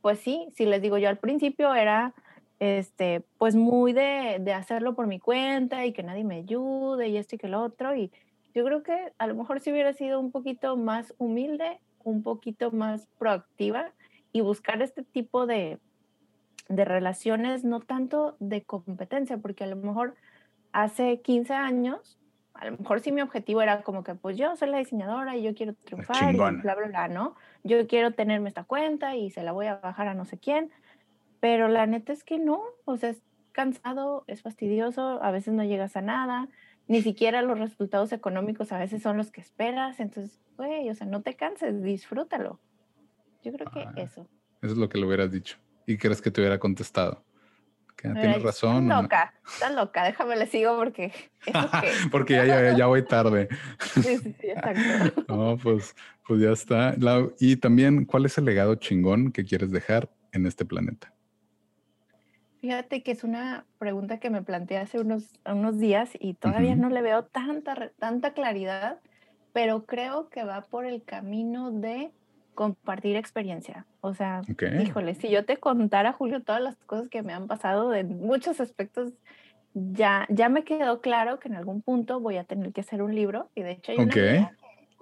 [0.00, 2.14] pues sí, si les digo yo al principio era
[2.60, 7.16] este, pues muy de, de, hacerlo por mi cuenta y que nadie me ayude y
[7.16, 7.96] esto y que lo otro.
[7.96, 8.12] Y
[8.54, 12.70] yo creo que a lo mejor si hubiera sido un poquito más humilde, un poquito
[12.70, 13.92] más proactiva
[14.32, 15.78] y buscar este tipo de,
[16.68, 20.14] de relaciones, no tanto de competencia, porque a lo mejor
[20.72, 22.20] hace 15 años
[22.60, 25.42] a lo mejor sí mi objetivo era como que, pues yo soy la diseñadora y
[25.42, 27.34] yo quiero triunfar y bla, bla, bla, ¿no?
[27.64, 30.70] Yo quiero tenerme esta cuenta y se la voy a bajar a no sé quién,
[31.40, 33.22] pero la neta es que no, o sea, es
[33.52, 36.48] cansado, es fastidioso, a veces no llegas a nada,
[36.86, 41.06] ni siquiera los resultados económicos a veces son los que esperas, entonces, güey, o sea,
[41.06, 42.60] no te canses, disfrútalo.
[43.42, 44.28] Yo creo que eso.
[44.60, 45.56] Eso es lo que le hubieras dicho.
[45.86, 47.24] ¿Y crees que te hubiera contestado?
[47.96, 48.84] tienes razón.
[48.84, 51.12] Estás loca, estás loca, déjame le sigo porque...
[52.10, 53.48] porque ya, ya, voy tarde.
[53.94, 55.24] sí, sí, sí, exacto.
[55.28, 55.94] no, pues,
[56.26, 56.94] pues ya está.
[57.38, 61.12] y también, ¿cuál es el legado chingón que quieres dejar en este planeta?
[62.60, 66.90] Fíjate que es una pregunta que me planteé hace unos, unos días y todavía no
[66.90, 68.98] le veo tanta, tanta claridad,
[69.54, 72.10] pero creo que va por el camino de
[72.54, 73.86] compartir experiencia.
[74.02, 74.42] O sea,
[74.78, 78.60] híjole, si yo te contara, Julio, todas las cosas que me han pasado en muchos
[78.60, 79.14] aspectos,
[79.72, 83.14] ya, ya me quedó claro que en algún punto voy a tener que hacer un
[83.14, 83.48] libro.
[83.54, 84.46] Y de hecho, hay una que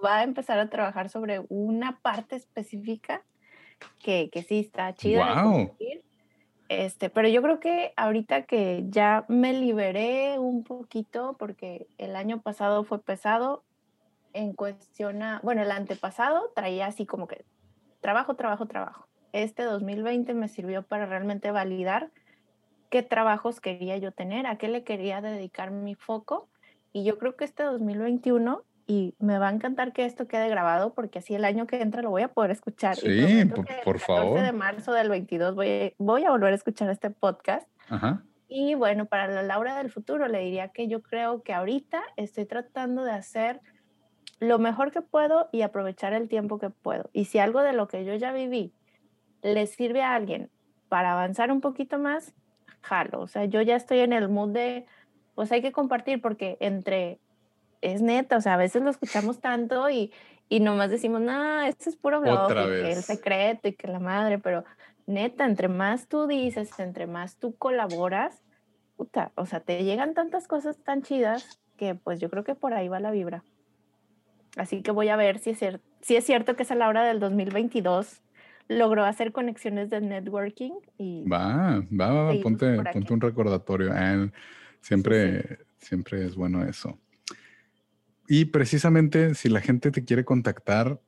[0.03, 3.25] va a empezar a trabajar sobre una parte específica
[4.01, 5.43] que, que sí está chida.
[5.43, 5.75] Wow.
[6.69, 12.41] Este, pero yo creo que ahorita que ya me liberé un poquito, porque el año
[12.41, 13.63] pasado fue pesado,
[14.33, 17.43] en cuestión a, bueno, el antepasado traía así como que
[18.01, 19.07] trabajo, trabajo, trabajo.
[19.33, 22.11] Este 2020 me sirvió para realmente validar
[22.89, 26.47] qué trabajos quería yo tener, a qué le quería dedicar mi foco.
[26.91, 30.95] Y yo creo que este 2021, y me va a encantar que esto quede grabado,
[30.95, 32.95] porque así el año que entra lo voy a poder escuchar.
[32.95, 34.39] Sí, por, por favor.
[34.39, 37.69] El de marzo del 22 voy, voy a volver a escuchar este podcast.
[37.87, 38.23] Ajá.
[38.47, 42.45] Y bueno, para la Laura del futuro le diría que yo creo que ahorita estoy
[42.45, 43.61] tratando de hacer
[44.39, 47.11] lo mejor que puedo y aprovechar el tiempo que puedo.
[47.13, 48.73] Y si algo de lo que yo ya viví
[49.43, 50.49] le sirve a alguien
[50.87, 52.33] para avanzar un poquito más,
[52.81, 53.21] jalo.
[53.21, 54.87] O sea, yo ya estoy en el mood de,
[55.35, 57.19] pues hay que compartir porque entre,
[57.81, 60.11] es neta, o sea, a veces lo escuchamos tanto y,
[60.47, 64.63] y nomás decimos, no, esto es puro blog, el secreto y que la madre, pero
[65.05, 68.41] neta, entre más tú dices, entre más tú colaboras,
[68.97, 72.73] puta, o sea, te llegan tantas cosas tan chidas que pues yo creo que por
[72.73, 73.43] ahí va la vibra.
[74.57, 75.59] Así que voy a ver si es,
[76.01, 78.21] si es cierto que es a la hora del 2022
[78.69, 80.71] logró hacer conexiones de networking.
[80.97, 83.93] Y va, va, va, ponte, ponte un recordatorio.
[83.93, 84.31] Eh,
[84.79, 86.97] siempre, siempre es bueno eso.
[88.29, 91.01] Y precisamente si la gente te quiere contactar,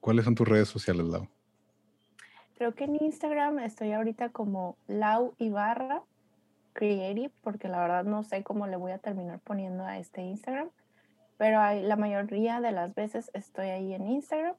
[0.00, 1.28] ¿cuáles son tus redes sociales, Lau?
[2.56, 6.02] Creo que en Instagram estoy ahorita como Lau Ibarra
[6.72, 10.70] Creative, porque la verdad no sé cómo le voy a terminar poniendo a este Instagram
[11.42, 14.54] pero hay, la mayoría de las veces estoy ahí en Instagram.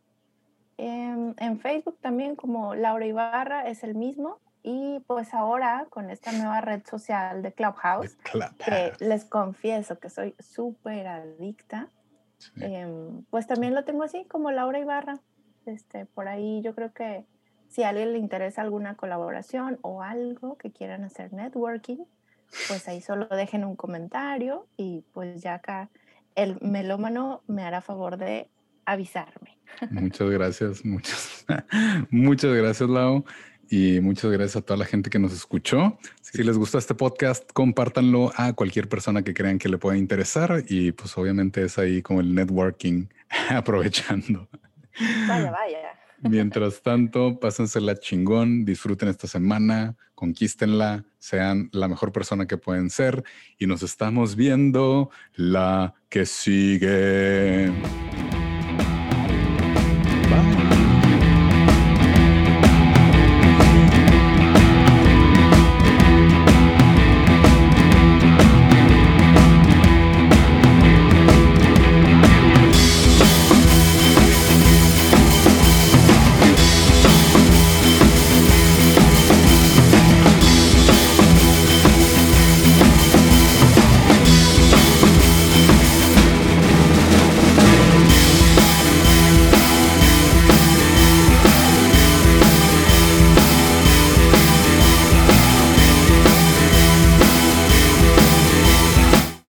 [0.75, 4.39] En, en, Facebook también como Laura Ibarra es el mismo.
[4.63, 8.17] Y pues ahora con esta nueva red social de Clubhouse,
[8.65, 11.87] que les confieso que soy súper adicta,
[12.59, 15.19] em, pues también lo tengo así como Laura Ibarra.
[15.65, 17.25] Este, por ahí yo creo que
[17.69, 22.03] si a alguien le interesa alguna colaboración o algo que quieran hacer networking,
[22.67, 25.89] pues ahí solo dejen un comentario y pues ya acá
[26.35, 28.49] el melómano me hará favor de
[28.85, 29.57] avisarme.
[29.89, 31.45] Muchas gracias, muchas,
[32.11, 33.25] muchas gracias, Lau.
[33.69, 35.97] Y muchas gracias a toda la gente que nos escuchó.
[36.21, 40.63] Si les gustó este podcast, compártanlo a cualquier persona que crean que le pueda interesar.
[40.67, 43.07] Y pues obviamente es ahí como el networking
[43.49, 44.47] aprovechando.
[45.27, 45.99] Vaya, vaya.
[46.21, 53.25] Mientras tanto, pásensela chingón, disfruten esta semana, conquístenla, sean la mejor persona que pueden ser
[53.57, 57.73] y nos estamos viendo la que sigue.